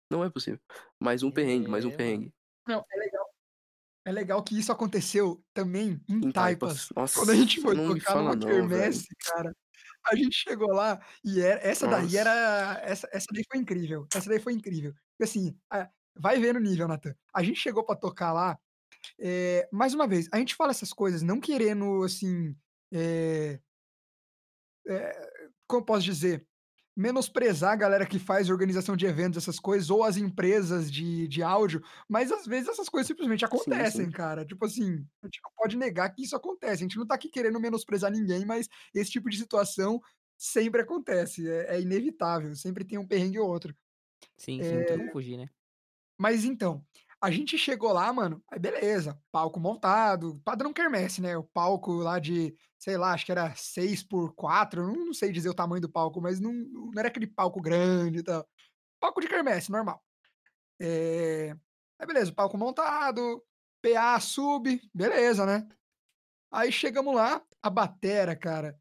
[0.10, 0.60] Não é possível.
[1.00, 2.34] Mais um perrengue, mais um É, perrengue.
[2.68, 3.13] Não, é legal.
[4.06, 6.90] É legal que isso aconteceu também em Em Taipas.
[6.96, 9.56] Nossa, Quando a gente foi tocar numa quermesse, cara,
[10.06, 12.18] a gente chegou lá e era, essa daí Nossa.
[12.20, 12.82] era.
[12.84, 14.06] Essa, essa daí foi incrível.
[14.14, 14.94] Essa daí foi incrível.
[14.94, 17.16] Porque assim, a- vai ver no nível, Nathan.
[17.34, 18.60] A gente chegou pra tocar lá.
[19.20, 22.56] é, mais uma vez, a gente fala essas coisas não querendo, assim.
[22.94, 23.60] é,
[24.88, 26.46] é, como eu posso dizer?
[26.96, 31.42] Menosprezar a galera que faz organização de eventos, essas coisas, ou as empresas de, de
[31.42, 34.12] áudio, mas às vezes essas coisas simplesmente acontecem, sim.
[34.12, 34.46] cara.
[34.46, 36.84] Tipo assim, a gente não pode negar que isso acontece.
[36.84, 40.00] A gente não tá aqui querendo menosprezar ninguém, mas esse tipo de situação
[40.38, 41.50] sempre acontece.
[41.50, 42.54] É, é inevitável.
[42.56, 43.76] Sempre tem um perrengue ou outro.
[44.38, 45.48] Sim, sim, não tem como fugir, né?
[46.18, 46.86] Mas então,
[47.24, 51.38] a gente chegou lá, mano, aí beleza, palco montado, padrão quermesse, né?
[51.38, 55.32] O palco lá de, sei lá, acho que era 6 por 4 não, não sei
[55.32, 58.46] dizer o tamanho do palco, mas não, não era aquele palco grande e tal.
[59.00, 60.04] Palco de quermesse, normal.
[60.82, 61.56] É...
[61.98, 63.42] Aí beleza, palco montado,
[63.82, 65.66] PA sub, beleza, né?
[66.52, 68.78] Aí chegamos lá, a batera, cara,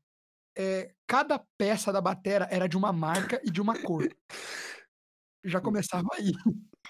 [0.58, 4.08] é, cada peça da batera era de uma marca e de uma cor.
[5.44, 6.32] Já começava aí.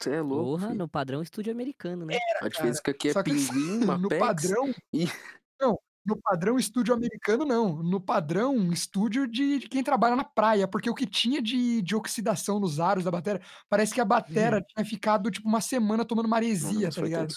[0.00, 0.60] Você é louco.
[0.60, 2.18] Porra, no padrão estúdio americano, né?
[2.40, 4.74] A diferença é que aqui é pinguim, uma no padrão.
[4.94, 5.06] e-
[5.60, 7.82] Não, no padrão estúdio americano, não.
[7.82, 10.66] No padrão estúdio de, de quem trabalha na praia.
[10.66, 14.60] Porque o que tinha de, de oxidação nos aros da bateria, parece que a bateria
[14.62, 17.34] tinha ficado tipo uma semana tomando maresia, tá ligado?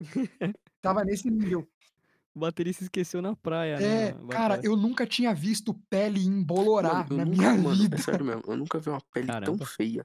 [0.80, 1.68] Tava nesse nível.
[2.34, 4.20] O baterista esqueceu na praia, É, né?
[4.28, 7.94] cara, eu nunca tinha visto pele embolorar Mano, na nunca, minha mano, vida.
[7.94, 9.56] é sério mesmo, eu nunca vi uma pele Caramba.
[9.56, 10.04] tão feia.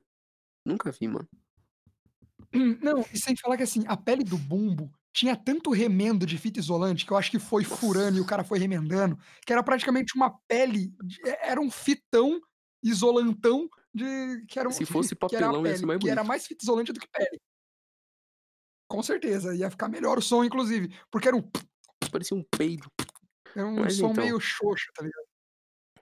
[0.63, 1.27] Nunca vi, mano.
[2.81, 6.59] Não, e sem falar que assim, a pele do bumbo tinha tanto remendo de fita
[6.59, 10.15] isolante que eu acho que foi furando e o cara foi remendando, que era praticamente
[10.15, 12.39] uma pele, de- é- era um fitão
[12.83, 16.27] isolantão de que era um, Se fosse papelão, ia ser pele, mais que era bonito.
[16.27, 17.39] mais fita isolante do que pele.
[18.87, 19.55] com certeza.
[19.55, 20.95] Ia ficar melhor o som, inclusive.
[21.11, 21.43] Porque era um.
[22.11, 22.89] Parecia um peido.
[23.55, 24.23] Era um Mas som então.
[24.23, 25.25] meio xoxo, tá ligado?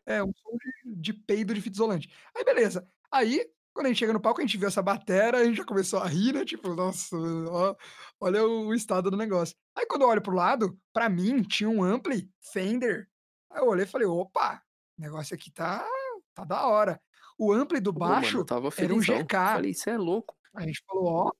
[0.06, 2.10] É, um som de, de peido de fita isolante.
[2.36, 2.90] Aí, beleza.
[3.12, 3.46] Aí,
[3.78, 6.00] quando a gente chega no palco, a gente viu essa batera, a gente já começou
[6.00, 6.44] a rir, né?
[6.44, 7.76] Tipo, nossa, ó,
[8.20, 9.56] olha o, estado do negócio.
[9.76, 13.08] Aí, quando eu olho pro lado, pra mim, tinha um ampli Fender.
[13.52, 14.64] Aí eu olhei e falei, opa,
[14.98, 15.88] o negócio aqui tá,
[16.34, 17.00] tá da hora.
[17.38, 19.00] O ampli do Pô, mano, baixo eu tava era um.
[19.00, 19.28] GK.
[19.30, 20.36] Falei, isso é louco.
[20.56, 21.32] A gente falou, ó,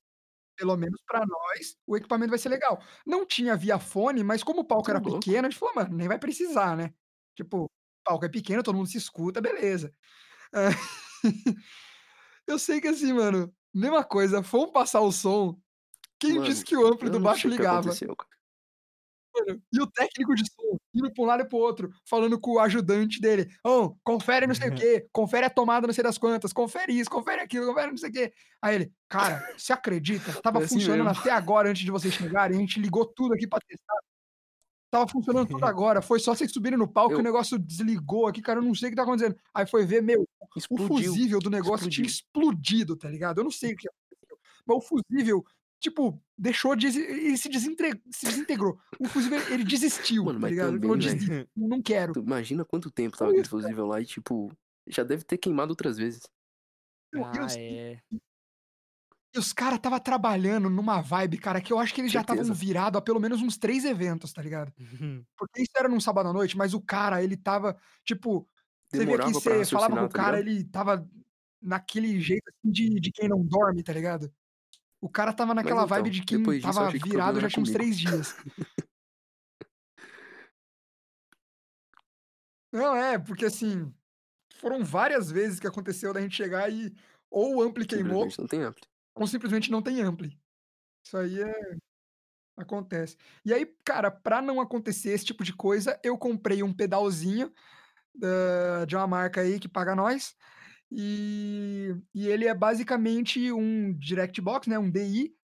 [0.56, 2.80] pelo menos pra nós, o equipamento vai ser legal.
[3.04, 5.20] Não tinha via fone, mas como o palco Tá era louco.
[5.20, 6.94] pequeno, a gente falou, mano, nem vai precisar, né?
[7.36, 7.70] Tipo, o
[8.06, 9.92] palco é pequeno, todo mundo se escuta, beleza.
[10.54, 10.68] É.
[12.48, 15.60] Eu sei que assim, mano, mesma coisa, fomos passar o som.
[16.20, 17.90] Quem Mano, disse que o ampli Eu do baixo que ligava?
[19.36, 19.62] mano?
[19.72, 22.60] E o técnico de som indo pra um lado e pro outro, falando com o
[22.60, 26.52] ajudante dele: Ô, confere não sei o quê, confere a tomada não sei das quantas,
[26.52, 28.34] confere isso, confere aquilo, confere não sei o quê.
[28.62, 30.42] Aí ele, cara, você acredita?
[30.42, 31.20] Tava assim funcionando mesmo.
[31.20, 33.96] até agora, antes de vocês chegarem, a gente ligou tudo aqui pra testar.
[34.90, 38.26] Tava funcionando tudo agora, foi só vocês subirem no palco e Eu- o negócio desligou
[38.28, 39.36] aqui, cara, eu não sei o que tá acontecendo.
[39.54, 40.88] Aí foi ver, meu, o Explodiu.
[40.88, 43.40] fusível do negócio tinha explodido, tá ligado?
[43.40, 44.38] Eu não sei o que aconteceu.
[44.66, 45.46] Mas o fusível,
[45.80, 46.88] tipo, deixou de.
[46.88, 48.80] Ele se, desintre- se desintegrou.
[49.00, 50.70] O fusível, ele desistiu, Mano, tá mas ligado?
[50.70, 51.20] Ele também, falou, velho.
[51.20, 52.14] desisto, não quero.
[52.14, 54.52] Tu imagina quanto tempo tava aquele fusível lá e, tipo,
[54.88, 56.22] já deve ter queimado outras vezes.
[57.14, 58.00] Ah, os, é.
[59.34, 62.44] E os caras tava trabalhando numa vibe, cara, que eu acho que eles já estavam
[62.44, 62.66] Certeza.
[62.66, 64.74] virados a pelo menos uns três eventos, tá ligado?
[65.38, 68.48] Porque isso era num sábado à noite, mas o cara, ele tava, tipo,
[68.90, 70.58] você vê que você falava com o tá cara, ligado?
[70.58, 71.10] ele tava
[71.62, 74.32] naquele jeito assim de, de quem não dorme, tá ligado?
[75.00, 78.00] O cara tava naquela então, vibe de quem disso, tava virado já tinha uns três
[78.00, 78.36] dias.
[82.72, 83.94] Não, é, porque assim,
[84.56, 86.94] foram várias vezes que aconteceu da gente chegar e
[87.30, 88.84] ou o ampli queimou, não tem ampli.
[89.18, 90.40] Ou simplesmente não tem ampli.
[91.06, 91.74] Isso aí é.
[92.56, 93.16] Acontece.
[93.46, 97.52] E aí, cara, pra não acontecer esse tipo de coisa, eu comprei um pedalzinho
[98.16, 100.36] da- de uma marca aí que paga nós.
[100.92, 104.80] E, e ele é basicamente um Direct Box, né?
[104.80, 105.36] Um DI.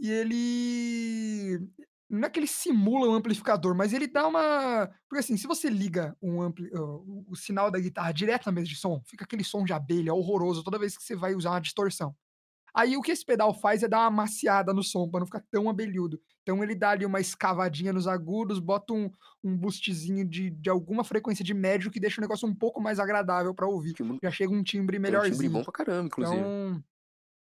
[0.00, 1.68] E ele.
[2.10, 4.88] Não é que ele simula um amplificador, mas ele dá uma.
[5.08, 6.70] Porque assim, se você liga um ampli...
[6.74, 10.62] o sinal da guitarra direto na mesa de som, fica aquele som de abelha horroroso
[10.64, 12.14] toda vez que você vai usar uma distorção.
[12.74, 15.44] Aí o que esse pedal faz é dar uma maciada no som, pra não ficar
[15.48, 16.20] tão abelhudo.
[16.42, 19.08] Então ele dá ali uma escavadinha nos agudos, bota um,
[19.44, 22.98] um boostzinho de, de alguma frequência de médio que deixa o negócio um pouco mais
[22.98, 23.92] agradável pra ouvir.
[23.92, 25.36] Timbre, Já chega um timbre tem um melhorzinho.
[25.36, 26.36] timbre bom pra caramba, inclusive.
[26.36, 26.84] Então,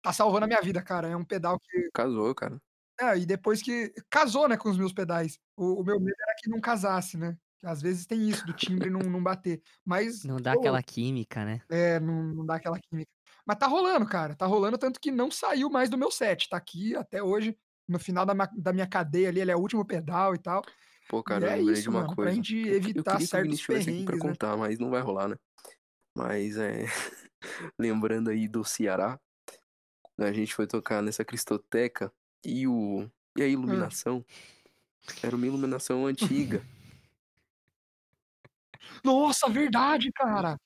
[0.03, 1.09] tá salvando a minha vida, cara.
[1.09, 1.91] É um pedal que.
[1.95, 2.61] Casou, cara.
[3.01, 3.93] É, e depois que.
[4.11, 5.39] Casou, né, com os meus pedais.
[5.57, 7.37] O, o meu medo era que não casasse, né?
[7.59, 9.63] Que Às vezes tem isso, do timbre não, não bater.
[9.85, 10.23] Mas.
[10.23, 11.63] Não dá pô, aquela química, né?
[11.71, 13.11] É, não, não dá aquela química.
[13.47, 14.35] Mas tá rolando, cara.
[14.35, 16.49] Tá rolando, tanto que não saiu mais do meu set.
[16.49, 17.57] Tá aqui até hoje.
[17.87, 20.63] No final da, da minha cadeia ali, ele é o último pedal e tal.
[21.09, 22.17] Pô, cara, e eu é lembrei isso, de uma mano.
[22.17, 22.35] Pra coisa.
[22.37, 24.31] gente Eu, que- eu evitar que o certos estivesse aqui pra perrengues, né?
[24.33, 25.37] contar, mas não vai rolar, né?
[26.17, 26.87] Mas é.
[27.79, 29.21] Lembrando aí do Ceará,
[30.19, 32.11] a gente foi tocar nessa Cristoteca
[32.45, 33.07] e o.
[33.37, 34.25] E a iluminação
[35.23, 36.65] era uma iluminação antiga.
[39.05, 40.57] Nossa, verdade, cara!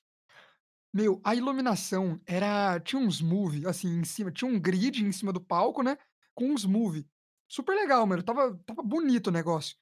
[0.93, 2.79] Meu, a iluminação era.
[2.79, 4.31] Tinha uns movie, assim, em cima.
[4.31, 5.97] Tinha um grid em cima do palco, né?
[6.33, 7.07] Com uns movie.
[7.47, 8.23] Super legal, mano.
[8.23, 9.75] Tava, tava bonito o negócio.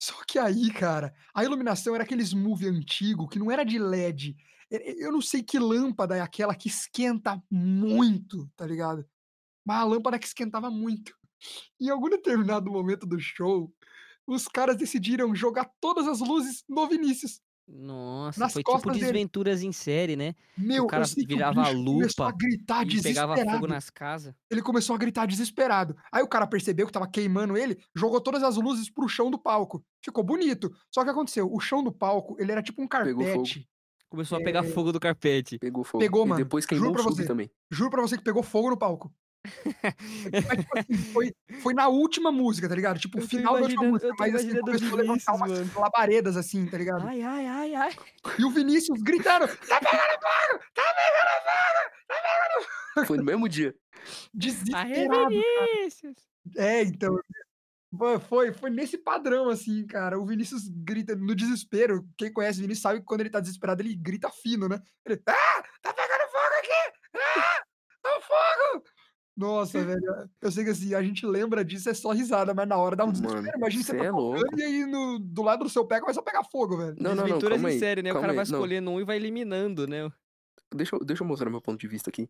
[0.00, 4.36] Só que aí, cara, a iluminação era aqueles movie antigo que não era de LED.
[4.70, 9.04] Eu não sei que lâmpada é aquela que esquenta muito, tá ligado?
[9.64, 11.12] Mas a lâmpada que esquentava muito.
[11.80, 13.72] Em algum determinado momento do show,
[14.26, 17.40] os caras decidiram jogar todas as luzes no Vinícius.
[17.70, 19.04] Nossa, Nas foi tipo costas dele.
[19.04, 20.34] desventuras em série, né?
[20.56, 23.50] Meu, cara o virava a bicho a lupa gritar E pegava desesperado.
[23.50, 24.34] fogo nas casas.
[24.50, 25.94] Ele começou a gritar desesperado.
[26.10, 29.38] Aí o cara percebeu que tava queimando ele, jogou todas as luzes pro chão do
[29.38, 29.84] palco.
[30.02, 30.74] Ficou bonito.
[30.90, 33.24] Só que aconteceu, o chão do palco, ele era tipo um Pegou fogo.
[33.42, 33.68] carpete.
[34.08, 34.68] Começou a pegar É.
[34.70, 35.58] fogo do carpete.
[35.58, 36.02] Pegou fogo.
[36.02, 36.42] Pegou, e mano.
[36.42, 37.26] depois Juro queimou o pra você.
[37.26, 37.50] também.
[37.70, 39.12] Juro pra você que pegou fogo no palco.
[40.32, 41.32] Mas, tipo assim, foi,
[41.62, 42.98] foi na última música, tá ligado?
[42.98, 44.14] Tipo, o final da última música.
[44.18, 47.06] Mas assim, começou a levantar umas Vinícius, labaredas assim, tá ligado?
[47.06, 47.96] Ai, ai, ai, ai.
[48.38, 50.64] E o Vinícius gritando: tá pegando fogo!
[50.74, 53.06] Tá pegando fogo!
[53.06, 53.74] Foi no mesmo dia.
[54.04, 55.28] Aê, Desesperado.
[55.28, 56.16] Vinícius!
[56.56, 57.18] É, então.
[58.28, 60.18] Foi, foi nesse padrão, assim, cara.
[60.20, 62.06] O Vinícius grita no desespero.
[62.18, 64.78] Quem conhece o Vinícius sabe que quando ele tá desesperado, ele grita fino, né?
[65.06, 66.92] Ele, ah, tá pegando fogo aqui!
[67.16, 67.62] Ah,
[68.02, 68.84] tá fogo!
[69.38, 70.28] Nossa, velho.
[70.42, 73.04] Eu sei que assim, a gente lembra disso, é só risada, mas na hora dá
[73.04, 73.46] um desespero.
[73.54, 76.24] Imagina você cê tá é e aí no, do lado do seu pé começa a
[76.24, 76.96] pegar fogo, velho.
[76.98, 77.78] Não, não, não, Desventuras calma em aí.
[77.78, 78.10] série, né?
[78.10, 78.58] O cara vai aí, não.
[78.58, 80.10] escolhendo um e vai eliminando, né?
[80.74, 82.28] Deixa eu, deixa eu mostrar meu ponto de vista aqui.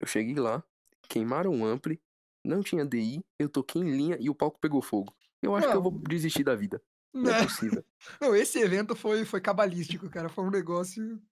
[0.00, 0.60] Eu cheguei lá,
[1.08, 2.02] queimaram um ampli,
[2.44, 5.14] não tinha DI, eu toquei em linha e o palco pegou fogo.
[5.40, 6.00] Eu acho que eu vou Não.
[6.00, 6.82] desistir da vida.
[7.14, 7.42] Não é Né?
[7.44, 7.84] possível.
[8.20, 10.28] Não, esse evento foi, foi cabalístico, cara.
[10.28, 11.22] Foi um negócio.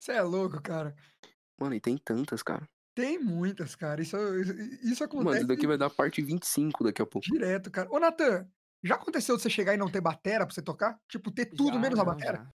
[0.00, 0.96] Você é louco, cara.
[1.60, 2.66] Mano, e tem tantas, cara.
[2.96, 4.02] Tem muitas, cara.
[4.02, 4.52] Isso, isso,
[4.84, 7.26] isso Mano, acontece isso daqui vai dar parte 25 daqui a pouco.
[7.28, 7.88] direto, cara.
[7.92, 8.48] Ô, Natan,
[8.82, 11.00] já aconteceu de você chegar e não ter batera pra você tocar?
[11.08, 12.38] Tipo, ter tudo Já menos a não, batera?
[12.38, 12.52] Já.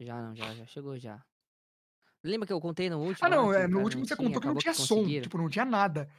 [0.00, 1.24] Já não, já, já chegou já.
[2.24, 3.26] Lembra que eu contei no último?
[3.26, 3.66] Ah, não, que é.
[3.66, 4.96] No cara último você tinha, contou que não tinha som.
[5.02, 5.22] conseguiram?
[5.22, 6.10] Tipo, não tinha nada.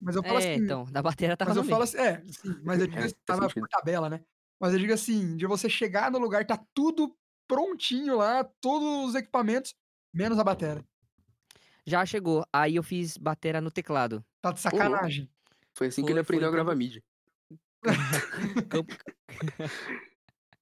[0.00, 0.64] Mas eu falo É, assim.
[0.64, 3.04] então, da bateria tava Mas no eu falo assim, é, sim, mas eu digo É,
[3.04, 4.24] assim, tava por tabela, né?
[4.60, 7.16] Mas eu digo assim, de você chegar no lugar, tá tudo
[7.46, 9.74] prontinho lá, todos os equipamentos,
[10.14, 10.84] menos a batera.
[11.86, 12.44] Já chegou.
[12.52, 14.24] Aí eu fiz batera no teclado.
[14.40, 15.28] Tá de sacanagem.
[15.74, 17.02] Foi assim que Foi- ele aprendeu a foi gravar quando- MIDI.
[18.70, 18.94] Campo-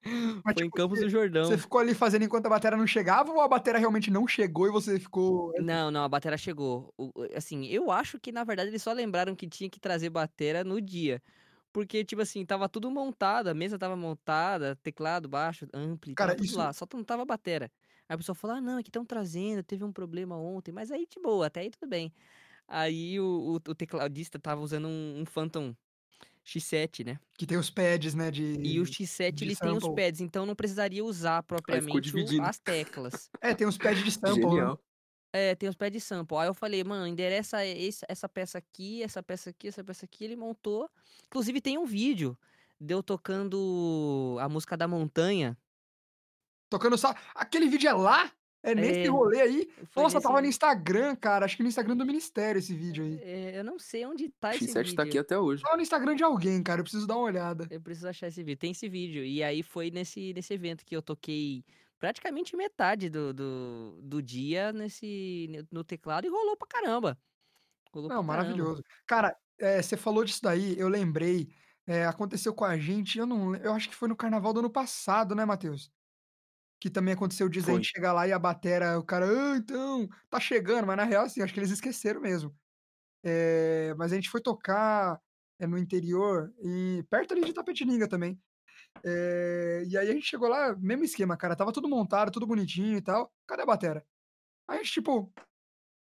[0.05, 1.45] Mas, Foi em tipo, Campos você- do Jordão.
[1.45, 4.67] Você ficou ali fazendo enquanto a batera não chegava ou a batera realmente não chegou
[4.67, 5.53] e você ficou.
[5.61, 6.93] Não, não, a batera chegou.
[7.37, 10.81] Assim, eu acho que na verdade eles só lembraram que tinha que trazer batera no
[10.81, 11.23] dia.
[11.73, 16.37] Porque, tipo assim, tava tudo montado, a mesa tava montada, teclado, baixo, ampli, Cara, tava
[16.39, 17.71] tudo isso- lá, só não tava batera.
[18.13, 20.91] Aí a pessoa falou, ah, não, é que estão trazendo, teve um problema ontem, mas
[20.93, 22.13] aí de boa, até aí tudo bem.
[22.69, 25.75] Aí o, o, o tecladista tava usando um, um Phantom
[26.45, 27.21] X7, né?
[27.39, 28.31] Que tem os pads, né?
[28.31, 28.43] De.
[28.55, 29.89] E o X7 de ele tem os sample.
[29.89, 33.31] pads, então não precisaria usar propriamente o- as teclas.
[33.43, 34.57] É, tem os pads de sample.
[34.57, 34.77] né?
[35.33, 36.37] É, tem os pés de sample.
[36.37, 40.25] Aí eu falei, mano, endereça esse- essa peça aqui, essa peça aqui, essa peça aqui.
[40.25, 40.91] Ele montou.
[41.27, 42.39] Inclusive tem um vídeo
[42.81, 45.57] de eu tocando a música da montanha.
[46.73, 47.15] Tocando só.
[47.35, 48.33] Aquele vídeo é lá?
[48.65, 49.69] É nesse É, rolê aí?
[49.97, 51.45] Nossa, nesse- tava no Instagram, cara.
[51.45, 53.19] Acho que no Instagram do Ministério esse vídeo aí.
[53.23, 54.95] É, eu não sei onde tá esse X7 vídeo.
[54.97, 55.63] tá aqui até hoje.
[55.63, 56.81] Tava no Instagram de alguém, cara.
[56.81, 57.67] Eu preciso dar uma olhada.
[57.71, 58.59] Eu preciso achar esse vídeo.
[58.61, 59.25] Tem esse vídeo.
[59.25, 61.65] E aí foi nesse, nesse evento que eu toquei
[61.99, 67.19] praticamente metade do, do, do dia nesse, no teclado e rolou pra caramba.
[67.93, 68.55] Rolou Não, pra caramba.
[68.55, 68.85] maravilhoso.
[69.07, 71.49] Cara, eh, você falou disso daí, eu lembrei.
[71.87, 74.71] eh, aconteceu com a gente, eu não, eu acho que foi no carnaval do ano
[74.71, 75.91] passado, né, Matheus?
[76.83, 80.41] Que também aconteceu de gente chegar lá e a batera, o cara, ah, então, tá
[80.41, 82.53] chegando, mas na real, assim, acho que eles esqueceram mesmo.
[83.23, 85.21] Eh, mas a gente foi tocar
[85.61, 88.37] eh, no interior, e perto ali de Tapetininga também.
[89.05, 92.99] Eh, e aí a gente chegou lá, mesmo esquema, cara, tava tudo montado, tudo bonitinho
[92.99, 93.33] e tal.
[93.47, 94.05] Cadê a batera?
[94.69, 95.33] Aí a gente, tipo,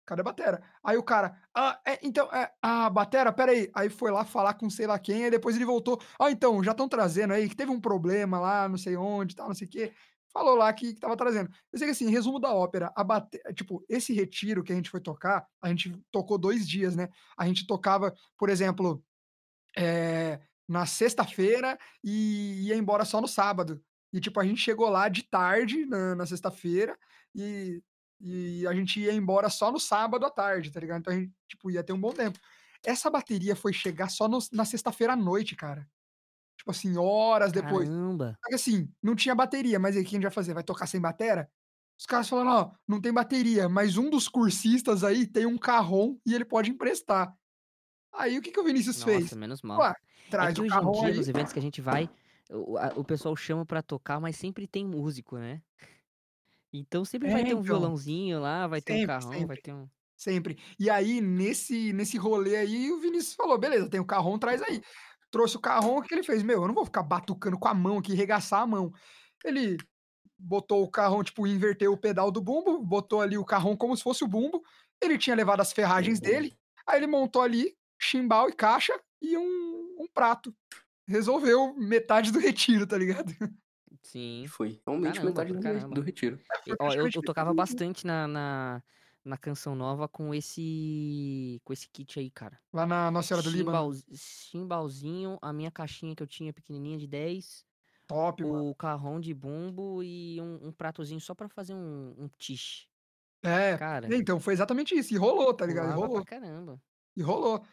[0.05, 0.63] cadê a batera?
[0.83, 3.71] Aí o cara, ah, é, então, é, a batera, pera aí.
[3.73, 6.01] Aí foi lá falar com sei lá quem, aí depois ele voltou.
[6.19, 9.47] Ah, então, já estão trazendo aí, que teve um problema lá, não sei onde, tal,
[9.47, 9.93] não sei o quê.
[10.35, 11.49] Falou lá que, que tava trazendo.
[11.71, 13.39] Eu sei que assim, resumo da ópera, bate...
[13.53, 17.07] tipo, esse retiro que a gente foi tocar, a gente tocou dois dias, né?
[17.37, 19.01] A gente tocava, por exemplo,
[19.77, 23.81] eh, na sexta-feira e ia embora só no sábado.
[24.11, 26.99] E, tipo, a gente chegou lá de tarde, na, na sexta-feira,
[27.33, 27.81] e,
[28.19, 30.99] e a gente ia embora só no sábado à tarde, tá ligado?
[30.99, 32.37] Então a gente, tipo, ia ter um bom tempo.
[32.83, 35.87] Essa bateria foi chegar só no- na sexta-feira à noite, cara.
[36.57, 37.87] Tipo assim, horas depois.
[37.89, 38.37] Caramba.
[38.43, 40.53] Só que assim, não tinha bateria, mas aí o que a gente vai fazer?
[40.53, 41.49] Vai tocar sem batera?
[41.97, 46.17] Os caras falaram, ó, não tem bateria, mas um dos cursistas aí tem um carrom
[46.25, 47.33] e ele pode emprestar.
[48.13, 49.23] Aí o que, que o Vinícius fez?
[49.23, 49.79] Nossa, menos mal.
[49.79, 51.17] Ué, É traz que o hoje em dia, aí.
[51.17, 52.09] nos eventos que a gente vai,
[52.49, 55.61] o, a- o pessoal chama pra tocar, mas sempre tem músico, né?
[56.73, 57.63] Então sempre vai É, ter um então.
[57.63, 59.61] violãozinho lá, vai ter um Sempre, carrão, vai sempre.
[59.61, 59.87] ter um.
[60.17, 60.57] Sempre.
[60.79, 64.81] E aí, nesse, nesse rolê aí, o Vinícius falou: beleza, tem o carrom, traz aí.
[65.35, 66.41] Trouxe o carrom, o que ele fez?
[66.41, 68.93] Meu, eu não vou ficar batucando com a mão aqui, regaçar a mão.
[69.43, 69.75] Ele
[70.39, 74.01] botou o carrom, tipo, inverteu o pedal do bumbo, botou ali o carrom como se
[74.01, 74.63] fosse o bumbo.
[75.01, 76.57] Ele tinha levado as ferragens dele,
[76.87, 80.55] aí ele montou ali chimbal e caixa e um, um prato.
[81.05, 83.33] Resolveu metade do retiro, tá ligado?
[84.03, 84.45] Sim.
[84.47, 85.95] Foi realmente Caramba, metade do, caramba.
[85.95, 86.39] do retiro.
[86.65, 88.83] E, Ó, eu, eu tocava bastante na, na,
[89.25, 92.59] na canção nova com esse com esse kit aí, cara.
[92.71, 93.93] Lá na Nossa Senhora do Líbano.
[93.93, 97.65] Chimbal, chimbalzinho, a minha caixinha que eu tinha pequenininha de 10,
[98.07, 98.69] Top, mano.
[98.69, 102.87] o carrão de bumbo e um, um pratozinho só pra fazer um, um tiche.
[103.43, 103.77] É.
[103.77, 105.13] Cara, Então, foi exatamente isso.
[105.13, 105.91] E rolou, tá ligado?
[105.91, 106.15] E rolou.
[106.23, 106.81] pra caramba.
[107.15, 107.63] E rolou.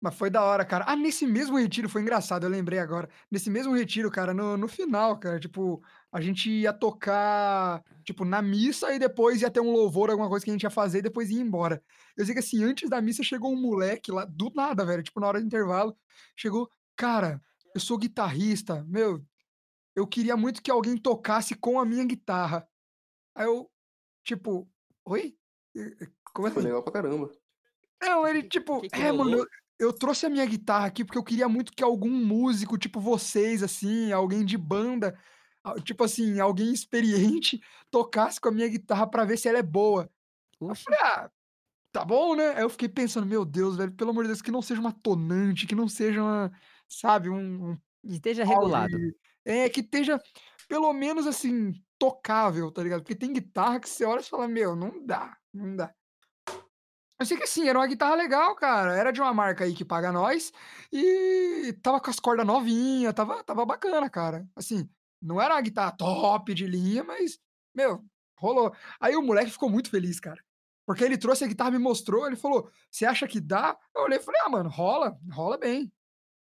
[0.00, 0.84] Mas foi da hora, cara.
[0.86, 3.08] Ah, nesse mesmo retiro, foi engraçado, eu lembrei agora.
[3.30, 5.82] Nesse mesmo retiro, cara, no, no final, cara, tipo,
[6.12, 10.44] a gente ia tocar, tipo, na missa e depois ia ter um louvor, alguma coisa
[10.44, 11.82] que a gente ia fazer e depois ia embora.
[12.16, 15.18] Eu sei que assim, antes da missa chegou um moleque lá, do nada, velho, tipo,
[15.18, 15.96] na hora do intervalo,
[16.36, 17.42] chegou, cara,
[17.74, 19.20] eu sou guitarrista, meu,
[19.96, 22.68] eu queria muito que alguém tocasse com a minha guitarra.
[23.34, 23.68] Aí eu,
[24.24, 24.70] tipo,
[25.04, 25.36] oi?
[26.32, 26.68] Como Foi assim?
[26.68, 27.32] legal pra caramba.
[28.00, 29.46] Não, ele tipo, que que é, mano, eu,
[29.78, 33.62] eu trouxe a minha guitarra aqui porque eu queria muito que algum músico, tipo vocês,
[33.62, 35.18] assim, alguém de banda,
[35.84, 37.60] tipo assim, alguém experiente,
[37.90, 40.10] tocasse com a minha guitarra pra ver se ela é boa.
[40.60, 41.30] Eu falei, ah,
[41.92, 42.50] tá bom, né?
[42.56, 44.92] Aí eu fiquei pensando, meu Deus, velho, pelo amor de Deus, que não seja uma
[44.92, 46.52] tonante, que não seja uma,
[46.88, 48.96] sabe, um, um Esteja regulado.
[49.44, 50.20] É, que esteja
[50.68, 53.00] pelo menos assim, tocável, tá ligado?
[53.02, 55.92] Porque tem guitarra que você olha e fala, meu, não dá, não dá.
[57.20, 58.96] Eu sei que assim, era uma guitarra legal, cara.
[58.96, 60.52] Era de uma marca aí que paga nós
[60.92, 64.48] e tava com as cordas novinhas, tava, tava bacana, cara.
[64.54, 64.88] Assim,
[65.20, 67.38] não era uma guitarra top de linha, mas,
[67.74, 68.04] meu,
[68.38, 68.72] rolou.
[69.00, 70.40] Aí o moleque ficou muito feliz, cara.
[70.86, 73.76] Porque ele trouxe a guitarra, me mostrou, ele falou: Você acha que dá?
[73.94, 75.92] Eu olhei e falei: Ah, mano, rola, rola bem.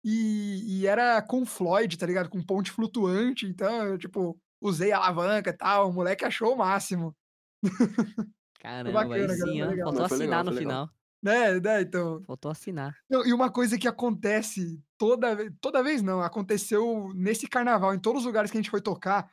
[0.04, 2.30] E, e era com Floyd, tá ligado?
[2.30, 3.46] Com ponte flutuante.
[3.48, 5.90] Então, eu, tipo, usei alavanca e tal.
[5.90, 7.16] O moleque achou o máximo.
[8.60, 9.68] Caramba, aí bacana, cara, sim, ó.
[9.86, 10.90] Faltou assinar legal, no final.
[11.22, 12.22] Né, né, então.
[12.24, 12.96] Faltou assinar.
[13.10, 18.00] Não, e uma coisa que acontece toda vez, toda vez não, aconteceu nesse carnaval, em
[18.00, 19.32] todos os lugares que a gente foi tocar,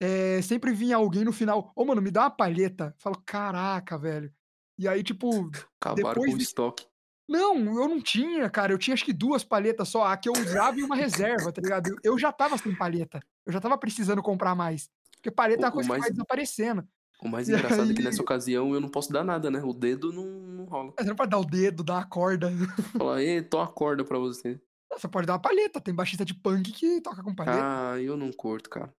[0.00, 2.92] eh, sempre vinha alguém no final, ô mano, me dá uma palheta.
[2.96, 4.32] Eu falo, caraca, velho.
[4.78, 5.50] E aí, tipo,
[5.80, 6.86] Acabaram Depois com o de- estoque.
[7.28, 8.72] não, eu não tinha, cara.
[8.72, 11.62] Eu tinha acho que duas palhetas só, a que eu usava e uma reserva, tá
[11.62, 11.94] ligado?
[12.02, 13.20] Eu, já tava sem palheta.
[13.46, 14.90] Eu já tava precisando comprar mais.
[15.16, 16.86] Porque palheta é O- uma coisa o que vai mais- desaparecendo.
[17.24, 19.62] O mais engraçado é que aí- nessa ocasião eu não posso dar nada, né?
[19.62, 20.92] O dedo não, não rola.
[20.96, 22.50] Mas Você não pode dar o dedo, dar a corda.
[22.98, 24.60] Falar, ei, tô a corda pra você.
[24.92, 25.80] Você pode dar uma palheta.
[25.80, 27.58] Tem baixista de punk que toca com palheta.
[27.92, 28.94] Ah, eu não curto, cara.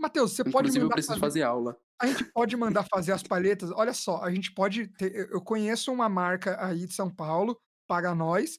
[0.00, 1.20] Matheus, você pode Inclusive eu mandar preciso fazer...
[1.20, 1.76] fazer aula.
[2.02, 3.70] A gente pode mandar fazer as palhetas.
[3.70, 4.88] Olha só, a gente pode.
[4.88, 7.58] ter- eu- Eu conheço uma marca aí de São Paulo,
[7.88, 8.58] paga nós.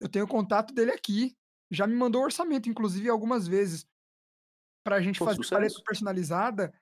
[0.00, 1.36] Eu tenho contato dele aqui.
[1.70, 3.86] Já me mandou orçamento, inclusive, algumas vezes.
[4.84, 5.54] Pra gente Pô, fazer sucesso.
[5.54, 6.72] paleta personalizada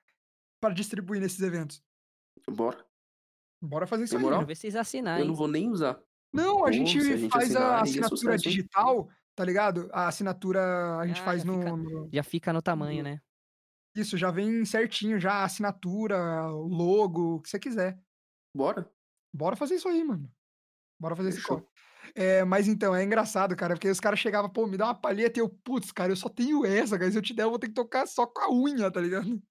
[0.61, 1.83] para distribuir nesses eventos.
[2.49, 2.85] Bora.
[3.61, 4.23] Bora fazer isso aí.
[4.23, 5.99] Quero ver vocês assinar, Eu não vou nem usar.
[6.33, 9.89] Não, a Pô, gente, se a gente faz assinar, a é assinatura digital, tá ligado?
[9.91, 13.19] A assinatura a gente Ah, faz já no, fica- no- Já fica no tamanho, né?
[13.95, 17.99] Isso, já vem certinho, já a assinatura, o logo, o que você quiser.
[18.55, 18.89] Bora.
[19.33, 20.31] Bora fazer isso aí, mano.
[20.99, 21.57] Bora fazer esse Fechou.
[21.61, 21.71] corre.
[22.15, 25.39] É, mas então, é engraçado, cara, porque os caras chegavam, pô, me dá uma palheta
[25.39, 27.11] e eu, putz, cara, eu só tenho essa, cara.
[27.11, 29.41] Se eu te der, eu vou ter que tocar só com a unha, tá ligado?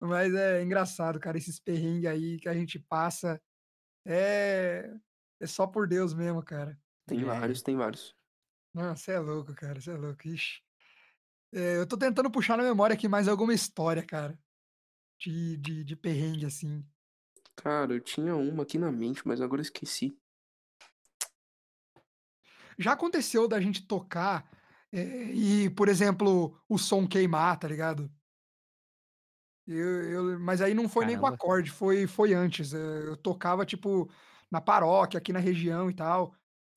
[0.00, 3.40] Mas é engraçado, cara, esses perrengues aí que a gente passa.
[4.06, 4.90] É.
[5.38, 6.78] É só por Deus mesmo, cara.
[7.06, 7.24] Tem É.
[7.24, 8.14] vários, tem vários.
[8.74, 10.26] Não, você é louco, cara, você é louco.
[10.28, 10.62] Ixi.
[11.52, 14.38] É, eu tô tentando puxar na memória aqui mais alguma história, cara.
[15.18, 16.86] De, de, de perrengue, assim.
[17.56, 20.16] Cara, eu tinha uma aqui na mente, mas agora eu esqueci.
[22.78, 24.48] Já aconteceu da gente tocar
[24.92, 28.10] eh, e, por exemplo, o som queimar, tá ligado?
[29.72, 31.36] Eu, eu- mas aí não foi nem com Caramba.
[31.36, 32.74] acorde, foi, foi antes.
[32.74, 34.10] eh, Eu tocava, tipo,
[34.50, 36.34] na paróquia, aqui na região e tal.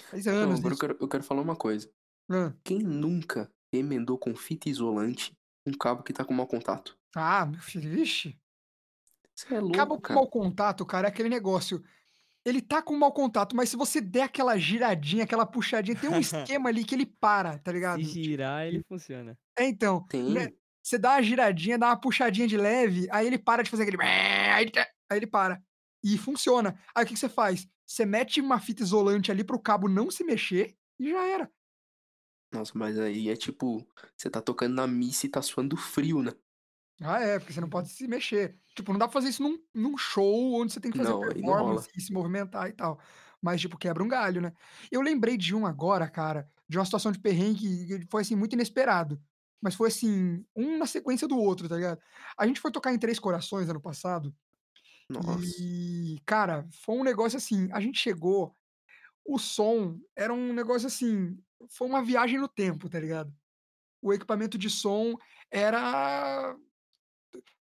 [0.10, 1.90] Faz Não, anos agora eu quero, eu quero falar uma coisa.
[2.30, 2.56] Hã.
[2.64, 5.34] Quem nunca emendou com fita isolante
[5.68, 6.98] um cabo que tá com mau contato?
[7.16, 8.40] Ah, meu filho, vixe.
[9.36, 11.84] Você é louco, Cabo com mau contato, cara, é aquele negócio.
[12.46, 16.20] Ele tá com mau contato, mas se você der aquela giradinha, aquela puxadinha, tem um
[16.22, 18.04] esquema ali que ele para, tá ligado?
[18.06, 19.38] Se girar, ele funciona.
[19.58, 20.06] É, então.
[20.08, 20.34] Tem.
[20.34, 20.50] né,
[20.84, 23.98] Você dá uma giradinha, dá uma puxadinha de leve, aí ele para de fazer aquele.
[24.02, 24.70] Aí
[25.12, 25.64] ele- para.
[26.04, 26.78] E funciona.
[26.94, 27.68] Aí o que, que você faz?
[27.86, 31.50] Você mete uma fita isolante ali pro cabo não se mexer e já era.
[32.52, 36.32] Nossa, mas aí é tipo, você tá tocando na missa e tá suando frio, né?
[37.02, 38.56] Ah, é, porque você não pode se mexer.
[38.76, 41.20] Tipo, não dá pra fazer isso num, num show onde você tem que fazer Não,
[41.20, 43.00] performance e se movimentar e tal.
[43.42, 44.54] Mas, tipo, quebra um galho, né?
[44.92, 48.54] Eu lembrei de um agora, cara, de uma situação de perrengue que foi, assim, muito
[48.54, 49.22] inesperado.
[49.64, 52.02] Mas foi, assim, um na sequência do outro, tá ligado?
[52.38, 54.36] A gente foi tocar em Três Corações ano passado.
[55.10, 55.40] Nossa.
[55.58, 58.54] E, cara, foi um negócio assim, a gente chegou,
[59.26, 61.38] o som era um negócio assim,
[61.70, 63.34] foi uma viagem no tempo, tá ligado?
[64.02, 65.16] O equipamento de som
[65.50, 66.58] era.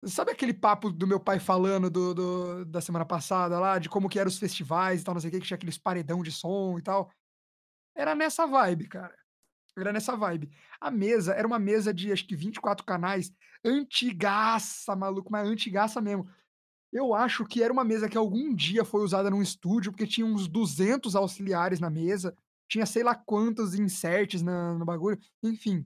[0.06, 4.08] Sabe aquele papo do meu pai falando do, do- da semana passada lá, de como
[4.08, 6.32] que eram os festivais e tal, não sei o que, que tinha aqueles paredão de
[6.32, 7.12] som e tal?
[7.94, 9.14] Era nessa vibe, cara.
[9.82, 10.50] Era nessa vibe.
[10.80, 13.32] A mesa era uma mesa de acho que 24 canais,
[13.64, 16.28] antigaça, maluco, mas antigaça mesmo.
[16.92, 20.26] Eu acho que era uma mesa que algum dia foi usada num estúdio, porque tinha
[20.26, 22.36] uns 200 auxiliares na mesa,
[22.68, 25.86] tinha sei lá quantos inserts na, no bagulho, enfim.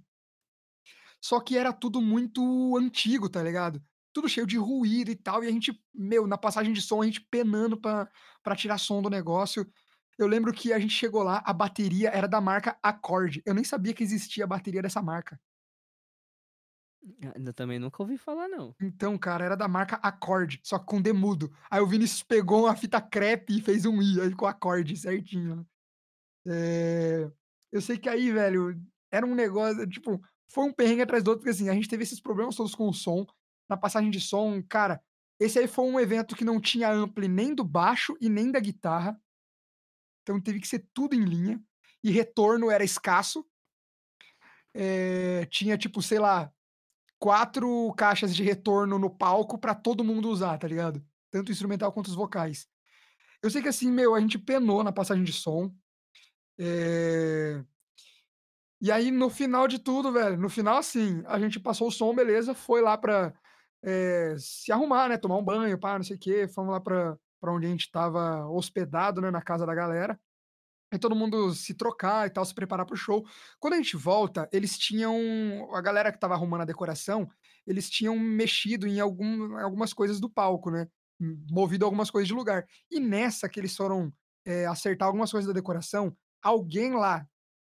[1.21, 3.81] Só que era tudo muito antigo, tá ligado?
[4.13, 7.05] Tudo cheio de ruído e tal, e a gente, meu, na passagem de som, a
[7.05, 8.09] gente penando pra,
[8.41, 9.65] pra tirar som do negócio.
[10.17, 13.41] Eu lembro que a gente chegou lá, a bateria era da marca Accord.
[13.45, 15.39] Eu nem sabia que existia a bateria dessa marca.
[17.23, 18.73] Ah, Eu também nunca ouvi falar, não.
[18.81, 21.51] Então, cara, era da marca Accord, só com demudo.
[21.69, 25.57] Aí o Vinícius pegou uma fita crepe e fez um I, aí ficou acorde certinho.
[25.57, 25.65] né?
[26.47, 27.31] É,
[27.71, 28.79] Eu sei que aí, velho,
[29.11, 32.03] era um negócio, tipo, foi um perrengue atrás do outro, porque assim, a gente teve
[32.03, 33.25] esses problemas todos com o som.
[33.69, 35.01] Na passagem de som, cara,
[35.39, 38.59] Esse aí foi um evento que não tinha ampli nem do baixo e nem da
[38.59, 39.19] guitarra.
[40.23, 41.61] Então teve que ser tudo em linha.
[42.03, 43.45] E retorno era escasso.
[44.75, 46.51] Eh, tinha, tipo, sei lá,
[47.19, 51.03] 4 caixas de retorno no palco pra todo mundo usar, tá ligado?
[51.31, 52.67] Tanto o instrumental quanto os vocais.
[53.43, 55.73] Eu sei que assim, meu, a gente penou na passagem de som.
[56.59, 57.63] Eh
[58.81, 62.13] E aí no final de tudo, velho, no final assim, a gente passou o som,
[62.13, 63.33] beleza, foi lá pra,
[63.81, 67.17] eh, se arrumar, né, tomar um banho, pá, não sei o quê, fomos lá pra
[67.43, 70.17] pra onde a gente estava hospedado, né, na casa da galera.
[70.89, 73.25] Aí todo mundo se trocar e tal, se preparar para o show.
[73.59, 75.13] Quando a gente volta, eles tinham
[75.75, 77.29] a galera que estava arrumando a decoração,
[77.67, 80.87] eles tinham mexido em algum algumas coisas do palco, né,
[81.51, 82.65] movido algumas coisas de lugar.
[82.89, 84.13] E nessa que eles foram,
[84.45, 87.27] eh, acertar algumas coisas da decoração, alguém lá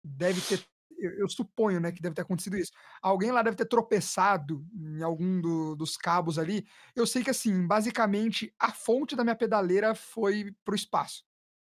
[0.05, 0.65] deve ter
[0.99, 2.73] eu eu suponho, né, que deve ter acontecido isso.
[3.03, 6.67] Alguém lá deve ter tropeçado em algum do dos cabos ali.
[6.95, 11.25] Eu sei que assim, basicamente, a fonte da minha pedaleira foi para o espaço.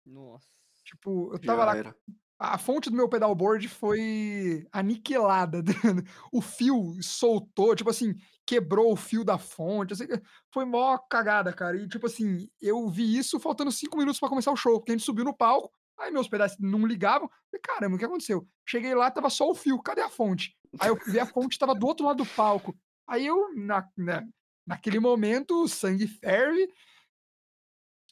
[0.05, 0.49] Nossa.
[0.83, 1.95] Tipo, eu estava Já lá era.
[2.39, 5.63] a fonte do meu pedalboard foi aniquilada,
[6.33, 8.15] o fio soltou, tipo assim,
[8.45, 10.05] quebrou o fio da fonte, assim,
[10.53, 11.77] foi mó cagada, cara.
[11.77, 14.95] E tipo assim, eu vi isso faltando 5 minutos pra começar o show, porque a
[14.97, 18.47] gente subiu no palco, aí meus pedais não ligavam, falei: "Caramba, o que aconteceu?".
[18.67, 20.55] Cheguei lá, estava só o fio, cadê a fonte?
[20.79, 22.77] Aí eu ver a fonte estava do outro lado do palco.
[23.07, 24.27] Aí eu na né,
[24.65, 26.67] naquele momento o sangue ferve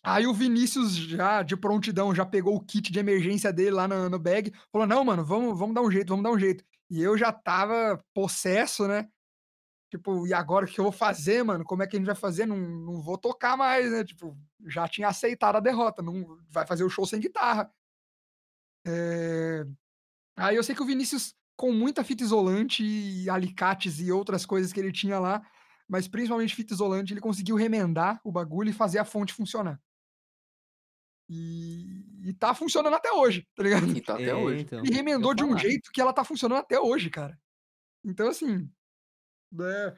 [0.04, 4.10] aí o Vinícius já de prontidão, já pegou o kit de emergência dele lá no
[4.10, 6.64] no bag, falou: "Não mano, vamos vamos dar um jeito, vamos dar um jeito".
[6.90, 9.08] E eu já estava possesso, né,
[9.98, 11.64] tipo: "E agora o que eu vou fazer mano?
[11.66, 12.46] Como é que a gente vai fazer?
[12.46, 14.38] Não não vou tocar mais, né", tipo,
[14.68, 17.72] já tinha aceitado a derrota, não vai fazer o show sem guitarra.
[18.88, 19.66] Eh,
[20.38, 24.74] aí eu sei que o Vinícius, com muita fita isolante e alicates e outras coisas
[24.74, 25.44] que ele tinha lá,
[25.90, 29.80] mas principalmente fita isolante, ele conseguiu remendar o bagulho e fazer a fonte funcionar.
[31.30, 33.86] E e tá funcionando até hoje, tá ligado?
[33.96, 34.60] E tá até É, hoje.
[34.60, 37.38] então, Ele remendou de um jeito que ela tá funcionando até hoje, cara.
[38.06, 38.70] Então assim,
[39.64, 39.96] né,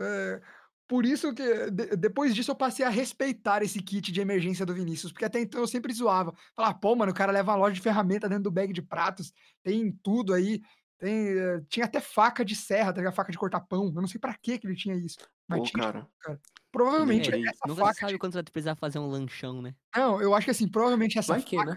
[0.00, 0.40] eh,
[0.88, 4.74] por isso que de depois disso eu passei a respeitar esse kit de emergência do
[4.74, 7.74] Vinícius, porque até então eu sempre zoava, falava: "Pô mano, o cara leva uma loja
[7.74, 9.32] de ferramenta dentro do bag de pratos,
[9.62, 10.60] tem tudo aí,
[10.98, 14.20] tem, eh" tinha até faca de serra, tá faca de cortar pão, eu não sei
[14.20, 15.18] pra que que ele tinha isso,
[15.48, 16.10] mas Pô, tinha, cara.
[16.20, 16.40] cara.
[16.72, 17.42] Provavelmente Lembrei.
[17.46, 19.74] essa Nunca faca sabe quando você vai precisar fazer um lanchão, né.
[19.94, 21.76] não, eu acho que assim, provavelmente essa Vai que, faca né?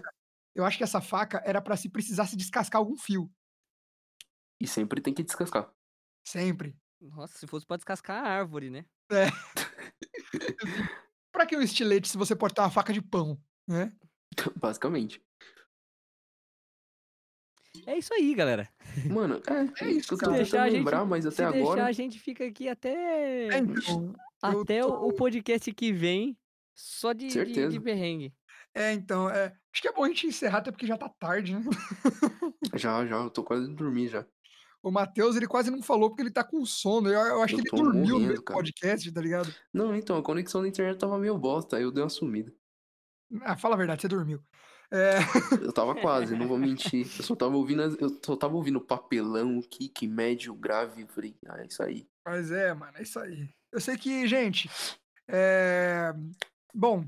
[0.54, 3.30] eu acho que essa faca era pra se precisasse descascar algum fio.
[4.60, 5.72] E sempre tem que descascar.
[6.24, 6.76] Sempre.
[7.10, 8.84] Nossa, se fosse pra descascar a árvore, né.
[9.10, 9.26] É.
[11.32, 13.38] Pra que um estilete se você pode ter uma faca de pão,
[13.68, 13.92] né?
[14.56, 15.22] Basicamente.
[17.86, 18.68] É isso aí, galera.
[19.10, 20.32] Mano, é, É isso, eu cara.
[20.32, 21.84] tentando Deixar a gente- lembrar, mas Se até deixar, agora.
[21.86, 26.36] a gente fica aqui até É, então, eu até o tô o podcast que vem,
[26.74, 28.34] só de de de perrengue.
[28.74, 31.54] É, então, é, acho que é bom a gente encerrar, até porque já tá tarde,
[31.54, 31.60] né?
[32.74, 34.26] Já, já, eu tô quase dormindo já.
[34.86, 37.08] O Matheus, ele quase não falou porque ele tá com sono.
[37.08, 38.56] Eu, eu acho Eu que ele dormiu no morrendo, do cara.
[38.56, 39.52] podcast, tá ligado?
[39.74, 42.54] Não, então, a conexão da internet tava meio bosta, aí eu dei uma sumida.
[43.40, 44.40] Ah, fala a verdade, você dormiu.
[44.92, 45.16] É,
[45.66, 47.04] Eu tava quase, não vou mentir.
[47.18, 51.04] Eu só tava ouvindo, eu só tava ouvindo papelão, kick, médio, grave.
[51.08, 52.06] Falei, ah, é isso aí.
[52.24, 53.48] mas é, mano, é isso aí.
[53.72, 54.70] Eu sei que, gente,
[55.28, 56.14] é...
[56.72, 57.04] bom,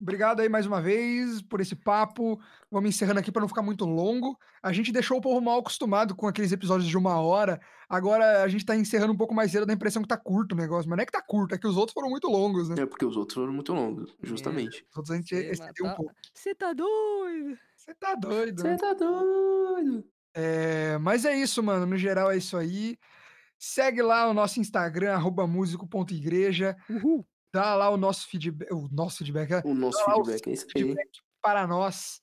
[0.00, 2.40] obrigado aí mais uma vez por esse papo.
[2.70, 4.38] Vamos encerrando aqui pra não ficar muito longo.
[4.62, 7.60] A gente deixou o povo mal acostumado com aqueles episódios de uma hora.
[7.88, 10.52] Agora a gente tá encerrando um pouco mais cedo, dá a impressão que tá curto
[10.52, 10.88] o negócio.
[10.88, 12.76] Mas não é que tá curto, é que os outros foram muito longos, né?
[12.82, 14.84] É porque os outros foram muito longos, justamente.
[14.90, 16.14] Os outros a gente excedeu um mata- pouco.
[16.34, 17.58] Você tá doido?
[17.76, 18.70] Você tá doido, né?
[18.70, 20.04] Você tá doido?
[20.34, 21.86] É, mas é isso, mano.
[21.86, 22.96] No geral é isso aí.
[23.58, 26.76] Segue lá o nosso Instagram, arroba músico.igreja.
[26.88, 27.26] Uhul.
[27.52, 28.72] Dá lá o nosso feedback.
[28.72, 31.10] O nosso feedback, é, O nosso o feedback é isso feedback
[31.42, 32.20] para nós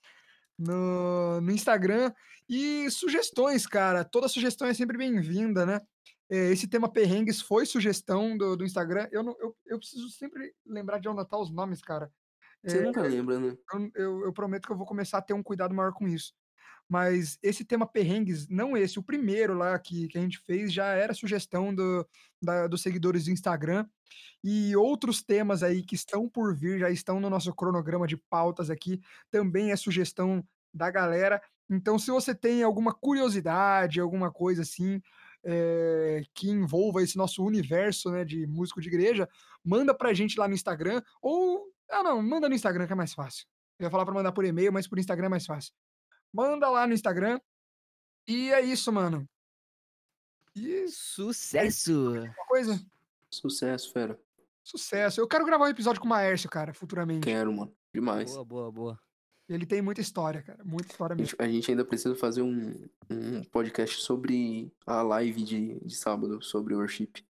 [0.58, 2.14] no, no Instagram.
[2.50, 4.06] E sugestões, cara.
[4.06, 5.82] Toda sugestão é sempre bem-vinda, né?
[6.30, 9.08] É, esse tema perrengues foi sugestão do, do Instagram.
[9.12, 12.12] Eu, não, eu, eu preciso sempre lembrar de anotar os nomes, cara.
[12.66, 13.56] Você É, nunca lembra, né?
[13.74, 16.34] eu, eu- eu prometo que eu vou começar a ter um cuidado maior com isso.
[16.90, 20.86] Mas esse tema perrengues, não esse, o primeiro lá que, que a gente fez já
[20.88, 22.08] era sugestão do,
[22.42, 23.86] da- dos seguidores do Instagram.
[24.44, 28.70] E outros temas aí que estão por vir, já estão no nosso cronograma de pautas
[28.70, 31.42] aqui, também é sugestão da galera.
[31.70, 35.02] Então, se você tem alguma curiosidade, alguma coisa assim,
[35.44, 39.28] eh, que envolva esse nosso universo né, de músico de igreja,
[39.64, 41.66] manda pra gente lá no Instagram, ou.
[41.90, 43.46] Ah, não, manda no Instagram que é mais fácil.
[43.80, 45.74] Eu ia falar pra mandar por e-mail, mas por Instagram é mais fácil.
[46.34, 47.40] Manda lá no Instagram.
[48.28, 49.28] E é isso, mano.
[50.56, 52.12] E Sucesso!
[52.14, 52.80] uma coisa?
[53.32, 54.20] Sucesso, fera.
[54.64, 55.22] Sucesso.
[55.22, 57.24] Eu quero gravar um episódio com o Maércio, cara, futuramente.
[57.24, 57.76] Quero, mano.
[57.94, 58.32] Demais.
[58.32, 59.00] Boa, boa, boa.
[59.48, 60.62] Ele tem muita história, cara.
[60.66, 61.30] Muita história A mesmo.
[61.32, 62.74] gente, a gente ainda precisa fazer um,
[63.10, 67.26] um podcast sobre a live de, de sábado, sobre worship.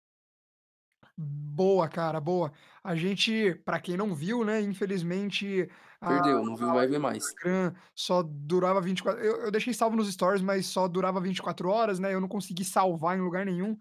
[1.17, 2.51] Boa, cara, boa.
[2.83, 5.69] A gente, pra quem não viu, né, infelizmente
[6.01, 7.23] a Perdeu, não viu, vai ver mais.
[7.23, 11.99] Instagram só durava 24 eu eu deixei salvo nos stories, mas só durava 24 horas,
[11.99, 13.77] né, eu não consegui salvar em lugar nenhum,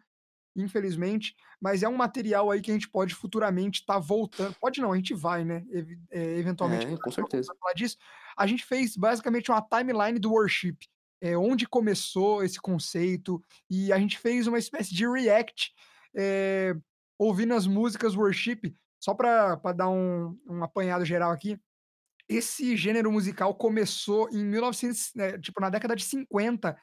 [0.57, 4.93] infelizmente, mas é um material aí que a gente pode futuramente estar voltando pode não,
[4.93, 7.53] a gente vai, né, ev eh, eventualmente É, com certeza.
[7.61, 7.97] falar disso.
[8.39, 10.79] A gente fez basicamente uma timeline do worship,
[11.23, 15.73] eh, onde começou esse conceito, e a gente fez uma espécie de react,
[16.17, 16.75] eh,
[17.19, 21.59] ouvindo as músicas worship, só pra dar um um apanhado geral aqui,
[22.29, 26.77] esse gênero musical começou em 1900 eh, tipo na década de 50,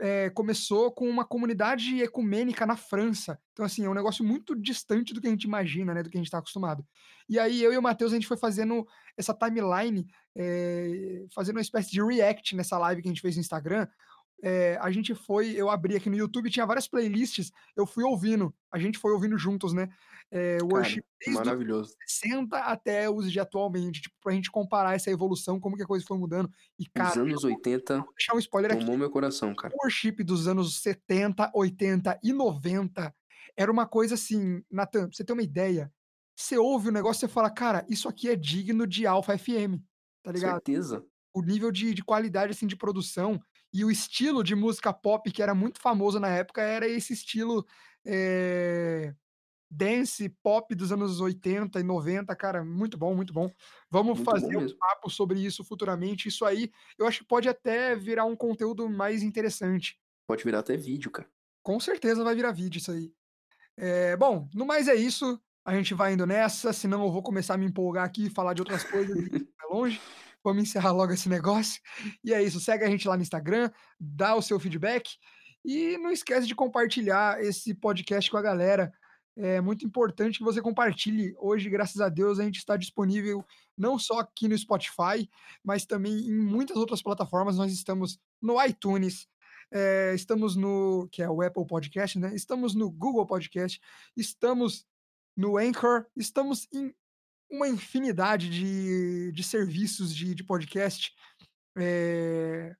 [0.00, 3.38] eh, começou com uma comunidade ecumênica na França.
[3.52, 6.16] Então, assim, é um negócio muito distante do que a gente imagina, né, do que
[6.16, 6.84] a gente tá acostumado.
[7.28, 8.86] E aí eu e o Matheus, a gente foi fazendo
[9.16, 10.06] essa timeline,
[10.36, 13.86] eh, fazendo uma espécie de react nessa live que a gente fez no Instagram,
[14.42, 18.54] eh, a gente foi eu abri aqui no YouTube, tinha várias playlists, eu fui ouvindo,
[18.72, 19.88] a gente foi ouvindo juntos, né,
[20.30, 21.96] eh, Cara, worship desde os maravilhoso.
[22.06, 26.04] 60 até os de atualmente, tipo, pra gente comparar essa evolução, como que a coisa
[26.06, 26.50] foi mudando.
[26.78, 29.74] E, Os cara, eu anos 80 vou deixar um spoiler aqui, tomou meu coração, cara.
[29.74, 33.14] o worship dos anos 70, 80 e 90
[33.56, 35.92] era uma coisa assim, Natan, pra você ter uma ideia,
[36.36, 39.82] você ouve o negócio, você fala: "Cara, isso aqui é digno de Alpha FM",
[40.22, 40.62] tá ligado?
[40.64, 41.06] Certeza.
[41.34, 43.40] O nível de de qualidade, assim, de produção
[43.80, 47.66] e o estilo de música pop que era muito famoso na época era esse estilo,
[48.04, 49.14] eh,
[49.70, 53.50] dance pop dos anos 80 e 90, cara, muito bom, muito bom.
[53.90, 54.78] Vamos Muito bom fazer um mesmo.
[54.78, 59.22] papo sobre isso futuramente, isso aí eu acho que pode até virar um conteúdo mais
[59.22, 59.98] interessante.
[60.26, 61.28] Pode virar até vídeo, cara.
[61.62, 63.12] Com certeza vai virar vídeo isso aí.
[63.76, 67.54] Eh, bom, no mais é isso, a gente vai indo nessa, senão eu vou começar
[67.54, 70.00] a me empolgar aqui e falar de outras coisas e vai longe.
[70.46, 71.80] Vamos encerrar logo esse negócio.
[72.22, 73.68] E é isso, segue a gente lá no Instagram,
[73.98, 75.10] dá o seu feedback
[75.64, 78.92] e não esquece de compartilhar esse podcast com a galera.
[79.36, 81.34] É muito importante que você compartilhe.
[81.40, 83.44] Hoje, graças a Deus, a gente está disponível
[83.76, 85.28] não só aqui no Spotify,
[85.64, 87.58] mas também em muitas outras plataformas.
[87.58, 89.26] Nós estamos no iTunes,
[89.72, 93.80] eh, estamos no que é o Apple Podcast, né, estamos no Google Podcast,
[94.16, 94.86] estamos
[95.36, 96.94] no Anchor, estamos em
[97.50, 101.12] uma infinidade de de serviços de de podcast.
[101.78, 102.74] Eh,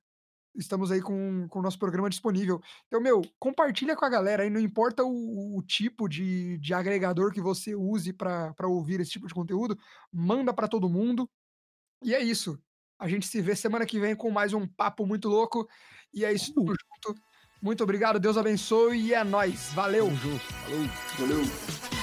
[0.55, 2.61] estamos aí com com o nosso programa disponível.
[2.87, 7.31] Então, meu, compartilha com a galera aí, não importa o o tipo de de agregador
[7.33, 9.77] que você use pra ouvir esse tipo de conteúdo,
[10.11, 11.29] manda pra todo mundo.
[12.03, 12.59] E é isso,
[12.99, 15.67] a gente se vê semana que vem com mais um papo muito louco,
[16.13, 17.19] e é isso, tamo junto.
[17.61, 20.09] Muito obrigado, Deus abençoe e é nóis, valeu!
[20.11, 20.87] Falou.
[21.19, 21.96] Valeu.